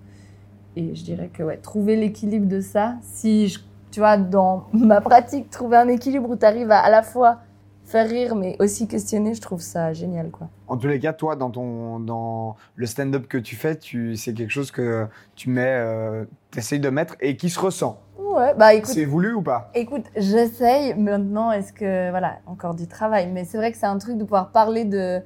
Et 0.76 0.94
je 0.94 1.04
dirais 1.04 1.30
que 1.34 1.42
ouais, 1.42 1.58
trouver 1.58 1.96
l'équilibre 1.96 2.48
de 2.48 2.60
ça, 2.60 2.96
si 3.02 3.48
je, 3.48 3.60
tu 3.92 4.00
vois, 4.02 4.18
dans 4.18 4.66
ma 4.74 5.00
pratique, 5.00 5.50
trouver 5.50 5.78
un 5.78 5.88
équilibre 5.88 6.30
où 6.30 6.36
tu 6.36 6.46
arrives 6.46 6.70
à 6.72 6.80
à 6.80 6.90
la 6.90 7.02
fois 7.02 7.38
faire 7.86 8.10
rire 8.10 8.36
mais 8.36 8.56
aussi 8.60 8.88
questionner, 8.88 9.34
je 9.34 9.41
trouve 9.41 9.62
ça 9.62 9.93
génial 9.93 10.32
quoi. 10.32 10.50
En 10.67 10.78
tous 10.78 10.88
les 10.88 11.00
cas, 11.00 11.13
toi, 11.13 11.36
dans 11.36 11.52
ton 11.52 12.00
dans 12.00 12.56
le 12.76 12.86
stand-up 12.86 13.28
que 13.28 13.38
tu 13.38 13.56
fais, 13.56 13.78
tu 13.78 14.15
c'est 14.15 14.34
quelque 14.34 14.52
chose 14.52 14.71
que 14.71 15.08
tu 15.36 15.50
mets, 15.50 15.63
euh, 15.67 16.26
essayes 16.56 16.80
de 16.80 16.89
mettre 16.89 17.15
et 17.19 17.38
qui 17.38 17.50
se 17.50 17.60
ressent. 17.60 18.02
Ouais, 18.17 18.54
bah 18.56 18.74
écoute, 18.74 18.91
C'est 18.91 19.06
voulu 19.06 19.34
ou 19.34 19.41
pas? 19.41 19.71
Écoute, 19.76 20.06
j'essaye. 20.17 20.93
Maintenant, 20.95 21.52
est-ce 21.52 21.71
que 21.71 22.10
voilà, 22.10 22.39
encore 22.48 22.76
du 22.76 22.88
travail, 22.88 23.32
mais 23.32 23.45
c'est 23.45 23.58
vrai 23.58 23.71
que 23.71 23.78
c'est 23.78 23.86
un 23.86 23.98
truc 23.98 24.17
de 24.17 24.24
pouvoir 24.24 24.52
parler 24.52 24.84
de 24.84 25.21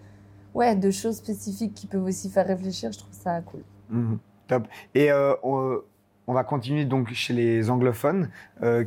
ouais, 0.54 0.76
de 0.76 0.92
choses 0.92 1.16
spécifiques 1.16 1.74
qui 1.74 1.88
peuvent 1.88 2.04
aussi 2.04 2.30
faire 2.30 2.46
réfléchir. 2.46 2.92
Je 2.92 3.00
trouve 3.00 3.14
ça 3.14 3.42
cool. 3.42 3.62
Mhm. 3.90 4.20
Top. 4.48 4.68
Et 4.96 5.12
euh, 5.12 5.34
on, 5.44 5.80
on 6.28 6.34
va 6.34 6.44
continuer 6.44 6.86
donc 6.86 7.12
chez 7.14 7.34
les 7.34 7.70
anglophones. 7.70 8.30
Euh, 8.62 8.86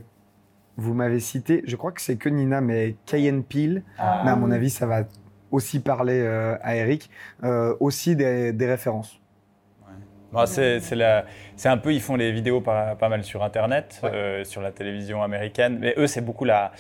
vous 0.76 0.94
m'avez 0.94 1.20
cité, 1.20 1.62
je 1.66 1.76
crois 1.76 1.92
que 1.92 2.00
c'est 2.00 2.16
que 2.16 2.28
Nina, 2.28 2.61
mais 2.61 2.96
Cayenne 3.06 3.42
Peel. 3.44 3.82
Ah. 3.98 4.22
mais 4.24 4.30
à 4.30 4.37
mon 4.37 4.50
avis, 4.50 4.70
ça 4.70 4.87
va 4.87 5.02
aussi 5.50 5.80
parler 5.80 6.20
euh, 6.20 6.56
à 6.62 6.76
Eric. 6.76 7.11
Euh, 7.44 7.74
aussi 7.80 8.16
des, 8.16 8.52
des 8.52 8.66
références. 8.66 9.18
Bon, 10.32 10.46
c'est 10.46 10.80
c'est 10.80 10.96
la- 10.96 11.26
c'est 11.56 11.68
un 11.68 11.76
peu, 11.76 11.92
ils 11.92 12.00
font 12.00 12.16
les 12.16 12.32
vidéos 12.32 12.62
pas, 12.62 12.96
pas 12.96 13.11
mal 13.11 13.22
sur 13.22 13.42
Internet, 13.42 14.00
Ouais. 14.02 14.11
euh, 14.14 14.44
sur 14.44 14.62
la 14.62 14.72
télévision 14.72 15.22
américaine. 15.22 15.76
Mais 15.78 15.92
eux, 15.98 16.06
c'est 16.06 16.22
beaucoup 16.22 16.46
la, 16.46 16.72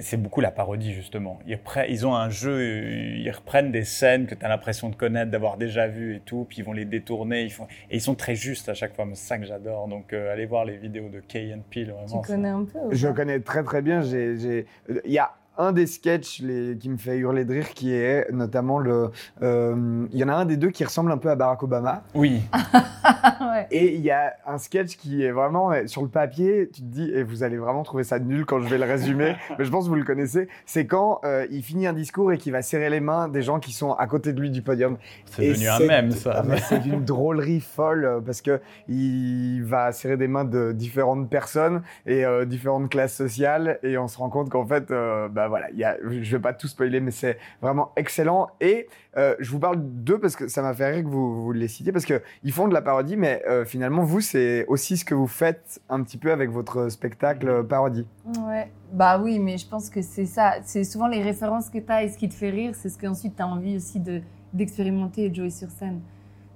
c'est 0.00 0.16
beaucoup 0.16 0.40
la 0.40 0.50
parodie 0.50 0.92
justement. 0.92 1.38
Ils, 1.46 1.58
ils 1.88 2.06
ont 2.06 2.14
un 2.14 2.30
jeu, 2.30 2.62
ils 2.62 3.30
reprennent 3.30 3.72
des 3.72 3.84
scènes 3.84 4.26
que 4.26 4.34
tu 4.34 4.44
as 4.44 4.48
l'impression 4.48 4.88
de 4.88 4.94
connaître, 4.94 5.30
d'avoir 5.30 5.56
déjà 5.56 5.86
vues 5.88 6.16
et 6.16 6.20
tout, 6.20 6.46
puis 6.48 6.58
ils 6.58 6.64
vont 6.64 6.72
les 6.72 6.84
détourner. 6.84 7.42
Ils 7.42 7.50
font, 7.52 7.66
et 7.90 7.96
ils 7.96 8.00
sont 8.00 8.14
très 8.14 8.34
justes 8.34 8.68
à 8.68 8.74
chaque 8.74 8.94
fois. 8.94 9.06
C'est 9.14 9.28
ça 9.28 9.38
que 9.38 9.44
j'adore. 9.46 9.88
Donc 9.88 10.12
euh, 10.12 10.32
allez 10.32 10.46
voir 10.46 10.64
les 10.64 10.76
vidéos 10.76 11.08
de 11.08 11.20
Kay 11.20 11.52
and 11.54 11.62
Peele. 11.70 11.86
Tu 11.86 11.92
Vraiment, 11.92 12.22
connais 12.22 12.48
un 12.48 12.64
peu 12.64 12.78
Je 12.94 13.08
connais 13.08 13.40
très 13.40 13.62
très 13.62 13.82
bien. 13.82 14.02
j'ai- 14.02 14.38
j'ai- 14.38 14.66
Il 15.04 15.12
y 15.12 15.18
a 15.18 15.32
un 15.58 15.72
des 15.72 15.86
sketchs 15.86 16.40
les- 16.40 16.78
qui 16.78 16.88
me 16.88 16.96
fait 16.96 17.18
hurler 17.18 17.44
de 17.44 17.52
rire 17.52 17.68
qui 17.74 17.92
est 17.92 18.30
notamment 18.32 18.78
le. 18.78 19.10
euh, 19.42 20.06
Il 20.12 20.18
y 20.18 20.24
en 20.24 20.28
a 20.28 20.34
un 20.34 20.46
des 20.46 20.56
deux 20.56 20.70
qui 20.70 20.82
ressemble 20.84 21.12
un 21.12 21.18
peu 21.18 21.28
à 21.30 21.34
Barack 21.36 21.62
Obama. 21.62 22.02
Oui. 22.14 22.40
ouais. 23.52 23.66
Et 23.70 23.94
il 23.94 24.00
y 24.00 24.10
a 24.10 24.34
un 24.46 24.58
sketch 24.58 24.96
qui 24.96 25.24
est 25.24 25.30
vraiment 25.30 25.72
sur 25.86 26.02
le 26.02 26.08
papier, 26.08 26.68
tu 26.72 26.82
te 26.82 26.86
dis, 26.86 27.10
et 27.10 27.22
vous 27.22 27.42
allez 27.42 27.56
vraiment 27.56 27.82
trouver 27.82 28.04
ça 28.04 28.18
nul 28.18 28.44
quand 28.44 28.60
je 28.60 28.68
vais 28.68 28.78
le 28.78 28.84
résumer, 28.84 29.36
mais 29.58 29.64
je 29.64 29.70
pense 29.70 29.84
que 29.84 29.88
vous 29.90 29.96
le 29.96 30.04
connaissez. 30.04 30.48
C'est 30.66 30.86
quand 30.86 31.20
euh, 31.24 31.46
il 31.50 31.62
finit 31.62 31.86
un 31.86 31.92
discours 31.92 32.32
et 32.32 32.38
qu'il 32.38 32.52
va 32.52 32.62
serrer 32.62 32.90
les 32.90 33.00
mains 33.00 33.28
des 33.28 33.42
gens 33.42 33.60
qui 33.60 33.72
sont 33.72 33.92
à 33.92 34.06
côté 34.06 34.32
de 34.32 34.40
lui 34.40 34.50
du 34.50 34.62
podium. 34.62 34.96
C'est 35.26 35.48
devenu 35.48 35.68
un 35.68 35.78
mème, 35.80 36.10
ça. 36.10 36.32
Ah, 36.36 36.42
mais 36.46 36.58
c'est 36.58 36.80
d'une 36.80 37.04
drôlerie 37.12 37.60
folle 37.60 38.04
euh, 38.04 38.20
parce 38.20 38.40
que 38.42 38.60
il 38.88 39.62
va 39.62 39.92
serrer 39.92 40.16
des 40.16 40.28
mains 40.28 40.44
de 40.44 40.72
différentes 40.72 41.28
personnes 41.28 41.82
et 42.06 42.24
euh, 42.24 42.44
différentes 42.44 42.90
classes 42.90 43.14
sociales 43.14 43.78
et 43.82 43.98
on 43.98 44.08
se 44.08 44.18
rend 44.18 44.30
compte 44.30 44.50
qu'en 44.50 44.66
fait, 44.66 44.90
euh, 44.90 45.28
bah 45.28 45.48
voilà, 45.48 45.70
il 45.70 45.78
y 45.78 45.84
a, 45.84 45.96
je 46.02 46.36
vais 46.36 46.42
pas 46.42 46.52
tout 46.52 46.68
spoiler, 46.68 47.00
mais 47.00 47.10
c'est 47.10 47.38
vraiment 47.60 47.92
excellent. 47.96 48.48
Et 48.60 48.88
euh, 49.16 49.34
je 49.40 49.50
vous 49.50 49.58
parle 49.58 49.76
d'eux 49.80 50.18
parce 50.18 50.36
que 50.36 50.48
ça 50.48 50.62
m'a 50.62 50.72
fait 50.72 50.90
rire 50.90 51.04
que 51.04 51.08
vous, 51.08 51.42
vous 51.42 51.52
les 51.52 51.68
citiez 51.68 51.92
parce 51.92 52.06
que 52.06 52.22
ils 52.42 52.52
font 52.52 52.66
de 52.66 52.74
la 52.74 52.80
parodie, 52.80 53.16
mais 53.16 53.42
euh, 53.46 53.64
finalement 53.64 54.02
vous 54.04 54.20
c'est 54.20 54.64
aussi 54.66 54.96
ce 54.96 55.04
que 55.04 55.14
vous 55.14 55.26
faites 55.26 55.82
un 55.90 56.02
petit 56.02 56.16
peu 56.16 56.32
avec 56.32 56.50
votre 56.50 56.88
spectacle 56.88 57.48
euh, 57.48 57.62
parodie. 57.62 58.06
Ouais. 58.46 58.70
Bah 58.92 59.18
oui, 59.18 59.38
mais 59.38 59.58
je 59.58 59.66
pense 59.66 59.90
que 59.90 60.00
c'est 60.02 60.26
ça. 60.26 60.54
C'est 60.64 60.84
souvent 60.84 61.08
les 61.08 61.22
références 61.22 61.68
que 61.68 61.78
tu 61.78 61.92
as 61.92 62.04
et 62.04 62.08
ce 62.08 62.16
qui 62.16 62.28
te 62.28 62.34
fait 62.34 62.50
rire, 62.50 62.74
c'est 62.74 62.88
ce 62.88 62.98
qu'ensuite 62.98 63.36
tu 63.36 63.42
as 63.42 63.46
envie 63.46 63.76
aussi 63.76 64.00
de 64.00 64.20
d'expérimenter 64.52 65.24
et 65.24 65.30
de 65.30 65.34
jouer 65.34 65.50
sur 65.50 65.70
scène. 65.70 66.00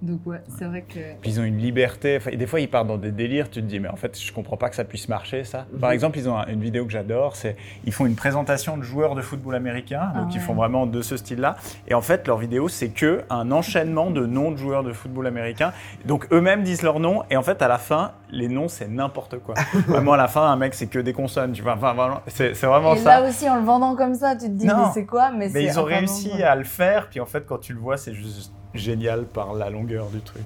Donc 0.02 0.20
ouais, 0.26 0.42
c'est 0.58 0.66
vrai 0.66 0.82
que 0.82 0.98
Puis 1.22 1.30
ils 1.30 1.40
ont 1.40 1.44
une 1.44 1.56
liberté. 1.56 2.18
Enfin, 2.18 2.30
et 2.30 2.36
des 2.36 2.46
fois, 2.46 2.60
ils 2.60 2.68
partent 2.68 2.86
dans 2.88 2.98
des 2.98 3.12
délires. 3.12 3.48
Tu 3.48 3.62
te 3.62 3.66
dis, 3.66 3.80
mais 3.80 3.88
en 3.88 3.96
fait, 3.96 4.20
je 4.20 4.30
comprends 4.30 4.58
pas 4.58 4.68
que 4.68 4.76
ça 4.76 4.84
puisse 4.84 5.08
marcher, 5.08 5.42
ça. 5.42 5.66
Par 5.80 5.88
Mhm. 5.88 5.94
exemple, 5.94 6.18
ils 6.18 6.28
ont 6.28 6.36
un- 6.36 6.46
une 6.48 6.60
vidéo 6.60 6.84
que 6.84 6.92
j'adore. 6.92 7.34
C'est 7.34 7.56
ils 7.86 7.92
font 7.92 8.04
une 8.04 8.14
présentation 8.14 8.76
de 8.76 8.82
joueurs 8.82 9.14
de 9.14 9.22
football 9.22 9.54
américain. 9.54 10.10
Ah 10.14 10.18
Donc, 10.20 10.34
ils 10.34 10.38
ouais. 10.38 10.42
font 10.44 10.52
vraiment 10.54 10.86
de 10.86 11.00
ce 11.00 11.16
style-là. 11.16 11.56
Et 11.88 11.94
en 11.94 12.02
fait, 12.02 12.26
leur 12.26 12.36
vidéo, 12.36 12.68
c'est 12.68 12.90
que 12.90 13.22
un 13.30 13.50
enchaînement 13.50 14.10
de 14.10 14.26
noms 14.26 14.50
de 14.50 14.56
joueurs 14.58 14.84
de 14.84 14.92
football 14.92 15.26
américain. 15.26 15.72
Donc, 16.04 16.26
eux-mêmes 16.30 16.62
disent 16.62 16.82
leurs 16.82 17.00
noms. 17.00 17.22
Et 17.30 17.36
en 17.38 17.42
fait, 17.42 17.62
à 17.62 17.68
la 17.68 17.78
fin, 17.78 18.12
les 18.30 18.48
noms, 18.48 18.68
c'est 18.68 18.88
n'importe 18.88 19.38
quoi. 19.38 19.54
vraiment, 19.88 20.12
à 20.12 20.16
la 20.18 20.28
fin, 20.28 20.42
un 20.42 20.56
mec, 20.56 20.74
c'est 20.74 20.88
que 20.88 20.98
des 20.98 21.14
consonnes. 21.14 21.52
Tu 21.52 21.62
vois. 21.62 21.72
Enfin, 21.72 21.94
vraiment, 21.94 22.20
c'est 22.26 22.52
vraiment 22.66 22.94
et 22.94 22.98
ça. 22.98 23.20
là 23.20 23.28
aussi 23.28 23.48
en 23.48 23.56
le 23.56 23.64
vendant 23.64 23.96
comme 23.96 24.14
ça, 24.14 24.36
tu 24.36 24.44
te 24.46 24.50
dis 24.52 24.66
Non. 24.66 24.88
mais 24.88 24.92
c'est 24.92 25.06
quoi? 25.06 25.30
Mais, 25.30 25.48
mais 25.48 25.48
c'est 25.48 25.64
ils 25.64 25.80
ont 25.80 25.84
réussi 25.84 26.42
à 26.42 26.54
le 26.54 26.64
faire. 26.64 27.08
Puis 27.08 27.18
en 27.18 27.26
fait, 27.26 27.46
quand 27.46 27.58
tu 27.58 27.72
le 27.72 27.78
vois, 27.80 27.96
c'est 27.96 28.12
juste 28.12 28.52
génial 28.76 29.24
par 29.24 29.54
la 29.54 29.70
longueur 29.70 30.06
du 30.08 30.20
truc. 30.20 30.42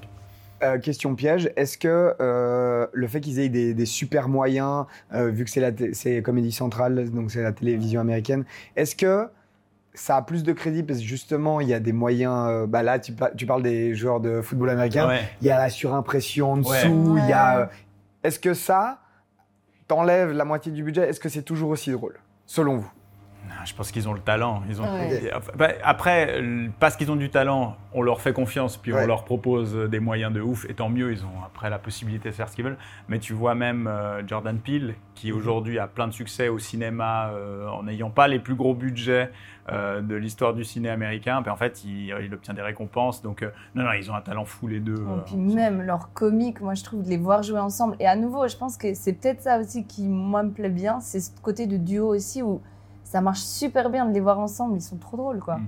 Euh, 0.63 0.79
question 0.79 1.15
piège, 1.15 1.51
est-ce 1.57 1.79
que 1.79 2.15
euh, 2.21 2.87
le 2.93 3.09
fait 3.09 3.21
qu'ils 3.21 3.39
aient 3.39 3.49
des, 3.49 3.73
des 3.73 3.87
super 3.87 4.29
moyens, 4.29 4.85
euh, 5.15 5.29
vu 5.31 5.45
que 5.45 5.51
c'est 5.51 5.61
la 5.61 5.71
c'est 5.95 6.21
Comédie 6.23 6.53
Centrale, 6.53 7.09
donc 7.11 7.31
c'est 7.31 7.43
la 7.43 7.53
télévision 7.53 8.01
américaine, 8.03 8.45
est-ce 8.77 8.95
que 8.95 9.27
ça 9.95 10.17
a 10.17 10.23
plus 10.23 10.43
de 10.45 10.53
crédit 10.53 10.83
parce 10.83 10.99
que 11.01 11.05
justement, 11.05 11.61
il 11.61 11.69
y 11.69 11.75
a 11.75 11.81
des 11.81 11.93
moyens. 11.93 12.47
euh, 12.49 12.67
bah 12.67 12.83
là, 12.83 12.99
tu, 12.99 13.13
pa- 13.13 13.31
tu 13.31 13.47
parles 13.47 13.63
des 13.63 13.95
joueurs 13.95 14.21
de 14.21 14.41
football 14.43 14.71
américain. 14.71 15.09
Ouais. 15.09 15.21
Il 15.41 15.47
y 15.47 15.51
a 15.51 15.59
la 15.59 15.71
surimpression 15.71 16.53
en 16.53 16.63
Ouais. 16.63 16.85
dessous. 16.85 17.17
Il 17.19 17.29
y 17.29 17.33
a. 17.33 17.61
Euh, 17.61 17.67
Est-ce 18.23 18.39
que 18.39 18.53
ça 18.55 19.01
t'enlève 19.89 20.31
la 20.33 20.45
moitié 20.45 20.71
du 20.71 20.83
budget? 20.85 21.09
Est-ce 21.09 21.21
que 21.21 21.29
c'est 21.29 21.43
toujours 21.43 21.71
aussi 21.71 21.91
drôle, 21.91 22.19
selon 22.47 22.77
vous? 22.77 22.91
Je 23.65 23.75
pense 23.75 23.91
qu'ils 23.93 24.09
ont 24.09 24.15
le 24.15 24.21
talent. 24.21 24.63
Ils 24.71 24.81
ont... 24.81 24.85
Ouais. 24.85 25.31
Enfin, 25.37 25.53
bah, 25.57 25.69
après, 25.85 26.43
parce 26.79 26.97
qu'ils 26.97 27.11
ont 27.11 27.17
du 27.17 27.29
talent, 27.29 27.77
on 27.93 28.01
leur 28.03 28.21
fait 28.23 28.33
confiance, 28.33 28.77
puis 28.79 28.93
Ouais. 28.93 29.05
on 29.05 29.07
leur 29.07 29.25
propose 29.25 29.77
euh, 29.77 29.87
des 29.89 30.01
moyens 30.01 30.33
de 30.33 30.41
ouf, 30.41 30.65
et 30.71 30.75
tant 30.75 30.89
mieux, 30.89 31.13
ils 31.13 31.25
ont 31.25 31.43
après 31.45 31.69
la 31.69 31.79
possibilité 31.79 32.31
de 32.31 32.35
faire 32.35 32.49
ce 32.49 32.55
qu'ils 32.57 32.65
veulent. 32.65 32.79
Mais 33.09 33.19
tu 33.19 33.35
vois 33.35 33.55
même 33.55 33.87
euh, 33.87 34.23
Jordan 34.27 34.59
Peele, 34.59 34.87
Mhm. 34.89 34.95
qui 35.15 35.33
aujourd'hui 35.33 35.79
a 35.79 35.87
plein 35.87 36.07
de 36.09 36.13
succès 36.13 36.49
au 36.49 36.59
cinéma 36.59 37.31
euh, 37.35 37.69
en 37.69 37.83
n'ayant 37.83 38.09
pas 38.11 38.27
les 38.29 38.39
plus 38.39 38.55
gros 38.55 38.73
budgets 38.75 39.31
euh, 39.71 40.01
de 40.01 40.15
l'histoire 40.15 40.55
du 40.55 40.65
ciné 40.65 40.89
américain, 40.89 41.43
puis 41.43 41.51
en 41.51 41.57
fait, 41.57 41.85
il, 41.85 42.15
il 42.25 42.33
obtient 42.33 42.55
des 42.55 42.63
récompenses. 42.63 43.21
Donc, 43.21 43.43
euh, 43.43 43.51
non, 43.75 43.85
non, 43.85 43.93
ils 43.93 44.11
ont 44.11 44.15
un 44.15 44.23
talent 44.23 44.47
fou 44.47 44.69
les 44.69 44.81
deux. 44.81 44.95
Et 44.97 45.21
puis 45.27 45.37
même 45.37 45.83
leurs 45.83 46.13
comiques, 46.15 46.61
moi 46.63 46.73
je 46.75 46.83
trouve 46.83 47.03
de 47.03 47.09
les 47.11 47.19
voir 47.19 47.43
jouer 47.43 47.59
ensemble. 47.61 47.95
Et 48.01 48.07
à 48.07 48.17
nouveau, 48.17 48.49
je 48.49 48.57
pense 48.57 48.79
que 48.79 48.95
c'est 48.95 49.13
peut-être 49.13 49.43
ça 49.43 49.59
aussi 49.59 49.85
qui 49.85 50.09
moi 50.09 50.43
me 50.43 50.51
plaît 50.51 50.71
bien, 50.71 51.01
c'est 51.01 51.21
ce 51.21 51.31
côté 51.43 51.67
de 51.67 51.77
duo 51.77 52.09
aussi 52.09 52.43
où 52.43 52.63
ça 53.11 53.21
marche 53.21 53.41
super 53.41 53.91
bien 53.91 54.07
de 54.07 54.13
les 54.15 54.21
voir 54.21 54.39
ensemble. 54.39 54.77
Ils 54.77 54.81
sont 54.83 54.97
trop 54.97 55.17
drôles 55.17 55.41
quoi. 55.41 55.57
mhm. 55.57 55.67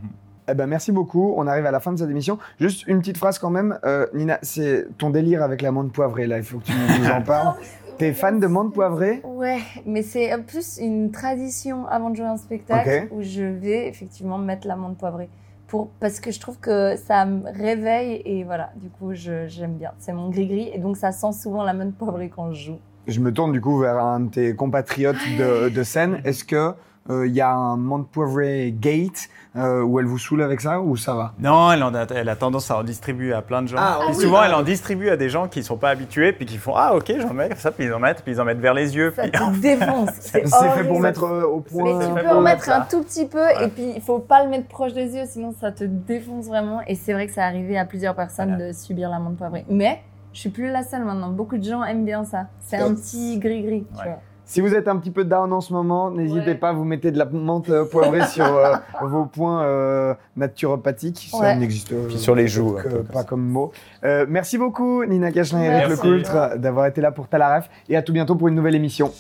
Eh 0.49 0.55
ben, 0.55 0.67
merci 0.67 0.91
beaucoup. 0.91 1.35
On 1.37 1.47
arrive 1.47 1.67
à 1.67 1.71
la 1.71 1.79
fin 1.79 1.93
de 1.93 1.99
cette 1.99 2.11
émission. 2.11 2.37
Juste 2.59 2.87
une 2.89 2.99
petite 2.99 3.17
phrase 3.17 3.39
quand 3.39 3.49
même. 3.51 3.79
Euh, 3.85 4.07
Nina, 4.13 4.39
c'est 4.43 4.87
ton 4.99 5.11
délire 5.11 5.41
avec 5.43 5.63
la 5.63 5.71
menthe 5.71 5.93
poivrée, 5.93 6.27
là. 6.27 6.37
Il 6.39 6.43
faut 6.43 6.59
que 6.59 6.65
tu 6.65 6.73
nous 7.01 7.09
en 7.11 7.23
parles. 7.23 7.55
T'es 7.99 8.13
fan 8.13 8.41
de 8.41 8.47
menthe 8.49 8.75
poivrée? 8.75 9.23
Ouais, 9.25 9.59
mais 9.87 10.03
c'est 10.03 10.37
plus 10.45 10.79
une 10.79 11.13
tradition 11.13 11.87
avant 11.87 12.11
de 12.11 12.17
jouer 12.17 12.27
un 12.27 12.37
spectacle 12.37 13.07
où 13.13 13.23
je 13.23 13.45
vais 13.45 13.87
effectivement 13.89 14.37
mettre 14.39 14.67
l'amande 14.67 14.97
poivrée. 14.97 15.29
Pour, 15.69 15.91
parce 16.01 16.19
que 16.19 16.33
je 16.33 16.41
trouve 16.41 16.59
que 16.59 16.97
ça 16.97 17.25
me 17.25 17.45
réveille 17.57 18.21
et 18.25 18.43
voilà, 18.45 18.73
du 18.77 18.89
coup 18.91 19.15
je- 19.15 19.47
j'aime 19.47 19.75
bien. 19.75 19.93
C'est 19.99 20.13
mon 20.13 20.29
gris-gris 20.29 20.71
et 20.75 20.79
donc 20.79 20.97
ça 20.97 21.13
sent 21.13 21.33
souvent 21.33 21.63
l'amande 21.63 21.95
poivrée 21.95 22.29
quand 22.35 22.53
je 22.53 22.67
joue. 22.73 22.79
Je 23.07 23.21
me 23.21 23.33
tourne 23.33 23.53
du 23.53 23.61
coup 23.61 23.79
vers 23.79 23.99
un 23.99 24.21
de 24.21 24.31
tes 24.31 24.55
compatriotes 24.57 25.17
de, 25.39 25.69
de 25.69 25.83
scène. 25.85 26.21
Est-ce 26.25 26.45
que 26.45 26.57
euh, 26.57 26.73
il 27.11 27.33
y 27.33 27.41
a 27.41 27.51
un 27.53 27.77
menthe 27.77 28.09
poivrée 28.09 28.73
gate 28.79 29.29
euh, 29.57 29.83
où 29.83 29.99
elle 29.99 30.07
vous 30.07 30.19
saoule 30.19 30.41
avec 30.43 30.61
ça 30.61 30.81
ou 30.81 30.97
ça 30.97 31.15
va? 31.15 31.35
Non, 31.39 31.71
elle, 31.73 31.83
en 31.83 31.95
a, 31.95 32.07
elle 32.15 32.29
a 32.29 32.37
tendance 32.37 32.71
à 32.71 32.79
en 32.79 32.85
distribuer 32.85 33.33
à 33.35 33.43
plein 33.43 33.61
de 33.63 33.69
gens. 33.69 33.77
Ah, 33.79 33.99
et 34.05 34.09
oui. 34.11 34.15
souvent, 34.15 34.39
Ah. 34.41 34.47
elle 34.47 34.55
en 34.55 34.63
distribue 34.63 35.11
à 35.11 35.17
des 35.17 35.29
gens 35.29 35.49
qui 35.49 35.59
ne 35.59 35.65
sont 35.65 35.77
pas 35.77 35.91
habitués, 35.91 36.33
puis 36.33 36.47
qui 36.47 36.57
font 36.59 36.75
Ah, 36.77 36.95
ok, 36.95 37.13
j'en 37.19 37.35
mets 37.35 37.55
ça, 37.57 37.71
puis 37.71 37.85
ils 37.87 37.93
en 37.93 37.99
mettent, 37.99 38.23
puis 38.23 38.33
ils 38.35 38.41
en 38.41 38.45
mettent 38.45 38.61
vers 38.61 38.73
les 38.73 38.95
yeux. 38.97 39.13
Ça 39.17 39.23
puis- 39.23 39.31
te 39.33 39.59
défonce. 39.61 40.11
C'est 40.21 40.47
fait 40.49 40.85
pour 40.87 41.01
mettre 41.01 41.25
euh, 41.25 41.43
au 41.45 41.61
point. 41.61 41.99
Mais 41.99 42.07
tu 42.07 42.13
peux 42.25 42.31
en 42.31 42.41
mettre 42.41 42.71
un 42.71 42.81
tout 42.83 43.03
petit 43.03 43.27
peu 43.27 43.45
et 43.63 43.69
puis 43.69 43.93
il 43.97 44.01
faut 44.01 44.21
pas 44.21 44.43
le 44.45 44.49
mettre 44.51 44.69
proche 44.69 44.93
des 44.95 45.15
yeux 45.15 45.25
sinon 45.27 45.53
ça 45.61 45.73
te 45.73 45.85
défonce 45.85 46.47
vraiment. 46.47 46.81
Et 46.87 46.95
c'est 46.95 47.13
vrai 47.13 47.27
que 47.27 47.33
ça 47.33 47.45
arrivé 47.45 47.77
à 47.77 47.85
plusieurs 47.85 48.15
personnes 48.15 48.55
Voilà. 48.55 48.69
de 48.69 48.73
subir 48.73 49.11
l'amande 49.11 49.37
poivrée. 49.37 49.65
Mais 49.69 50.01
je 50.33 50.39
suis 50.41 50.51
plus 50.51 50.71
la 50.71 50.83
seule 50.83 51.05
maintenant. 51.05 51.29
Beaucoup 51.31 51.59
de 51.59 51.65
gens 51.65 51.83
aiment 51.85 52.05
bien 52.05 52.25
ça. 52.25 52.47
C'est 52.61 52.77
un 52.79 52.95
petit 52.95 53.39
gris-gris. 53.39 53.85
tu 53.99 54.05
vois. 54.05 54.21
Si 54.53 54.61
vous 54.61 54.75
êtes 54.75 54.87
un 54.87 54.99
petit 54.99 55.11
peu 55.11 55.25
down 55.25 55.51
en 55.51 55.63
ce 55.63 55.73
moment, 55.73 56.11
n'hésitez 56.11 56.51
Ouais. 56.51 56.55
pas, 56.55 56.75
vous 56.75 56.85
mettez 56.85 57.11
de 57.11 57.17
la 57.17 57.25
menthe 57.25 57.71
euh, 57.71 57.87
poivrée 57.87 58.27
sur 58.27 58.45
euh, 58.45 58.75
vos 59.01 59.25
points 59.25 59.63
euh, 59.63 60.13
naturopathiques. 60.37 61.29
Ça 61.31 61.39
Ouais. 61.39 61.57
n'existe 61.57 61.91
euh, 61.93 62.07
Puis 62.07 62.19
sur 62.19 62.35
les 62.35 62.49
joues, 62.49 62.77
pas 63.11 63.21
ça. 63.21 63.25
comme 63.25 63.49
mot. 63.49 63.73
Euh, 64.05 64.27
merci 64.29 64.59
beaucoup, 64.59 65.07
Nina 65.07 65.33
Cachelin 65.33 65.63
et 65.63 65.67
Eric. 65.69 65.89
Lecoultre, 65.89 66.59
d'avoir 66.59 66.85
été 66.85 67.01
là 67.01 67.13
pour 67.13 67.29
Talaref. 67.29 67.71
Et 67.89 67.97
à 67.97 68.03
tout 68.03 68.13
bientôt 68.13 68.35
pour 68.35 68.49
une 68.49 68.55
nouvelle 68.55 68.75
émission. 68.75 69.11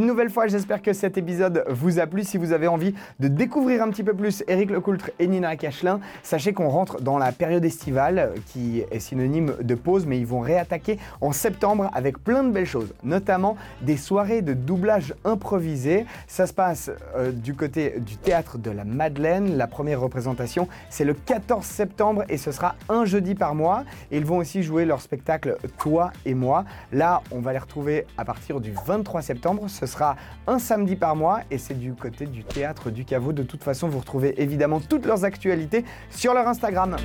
Une 0.00 0.06
nouvelle 0.06 0.30
fois, 0.30 0.46
j'espère 0.46 0.80
que 0.80 0.94
cet 0.94 1.18
épisode 1.18 1.62
vous 1.68 1.98
a 1.98 2.06
plu. 2.06 2.24
Si 2.24 2.38
vous 2.38 2.52
avez 2.52 2.66
envie 2.66 2.94
de 3.18 3.28
découvrir 3.28 3.82
un 3.82 3.90
petit 3.90 4.02
peu 4.02 4.14
plus 4.14 4.42
Eric 4.48 4.70
Lecoultre 4.70 5.10
et 5.18 5.26
Nina 5.26 5.56
Cachelin, 5.56 6.00
sachez 6.22 6.54
qu'on 6.54 6.70
rentre 6.70 7.02
dans 7.02 7.18
la 7.18 7.32
période 7.32 7.66
estivale 7.66 8.18
euh, 8.18 8.34
qui 8.46 8.82
est 8.90 8.98
synonyme 8.98 9.56
de 9.60 9.74
pause, 9.74 10.06
mais 10.06 10.18
ils 10.18 10.26
vont 10.26 10.40
réattaquer 10.40 10.98
en 11.20 11.32
septembre 11.32 11.90
avec 11.92 12.16
plein 12.16 12.44
de 12.44 12.50
belles 12.50 12.64
choses, 12.64 12.94
notamment 13.02 13.58
des 13.82 13.98
soirées 13.98 14.40
de 14.40 14.54
doublage 14.54 15.12
improvisé. 15.26 16.06
Ça 16.26 16.46
se 16.46 16.54
passe 16.54 16.90
euh, 17.14 17.30
du 17.30 17.52
côté 17.52 17.96
du 18.00 18.16
théâtre 18.16 18.56
de 18.56 18.70
la 18.70 18.86
Madeleine. 18.86 19.58
La 19.58 19.66
première 19.66 20.00
représentation, 20.00 20.66
c'est 20.88 21.04
le 21.04 21.12
14 21.12 21.62
septembre 21.62 22.24
et 22.30 22.38
ce 22.38 22.52
sera 22.52 22.74
un 22.88 23.04
jeudi 23.04 23.34
par 23.34 23.54
mois. 23.54 23.84
Ils 24.10 24.24
vont 24.24 24.38
aussi 24.38 24.62
jouer 24.62 24.86
leur 24.86 25.02
spectacle 25.02 25.58
Toi 25.76 26.10
et 26.24 26.32
moi. 26.32 26.64
Là, 26.90 27.20
on 27.32 27.40
va 27.40 27.52
les 27.52 27.58
retrouver 27.58 28.06
à 28.16 28.24
partir 28.24 28.60
du 28.60 28.72
23 28.86 29.20
septembre. 29.20 29.64
Sera 29.90 30.16
un 30.46 30.58
samedi 30.58 30.96
par 30.96 31.16
mois 31.16 31.40
et 31.50 31.58
c'est 31.58 31.78
du 31.78 31.92
côté 31.92 32.26
du 32.26 32.44
théâtre 32.44 32.90
du 32.90 33.04
caveau. 33.04 33.32
De 33.32 33.42
toute 33.42 33.64
façon, 33.64 33.88
vous 33.88 33.98
retrouvez 33.98 34.40
évidemment 34.40 34.80
toutes 34.80 35.06
leurs 35.06 35.24
actualités 35.24 35.84
sur 36.10 36.32
leur 36.32 36.48
Instagram. 36.48 36.96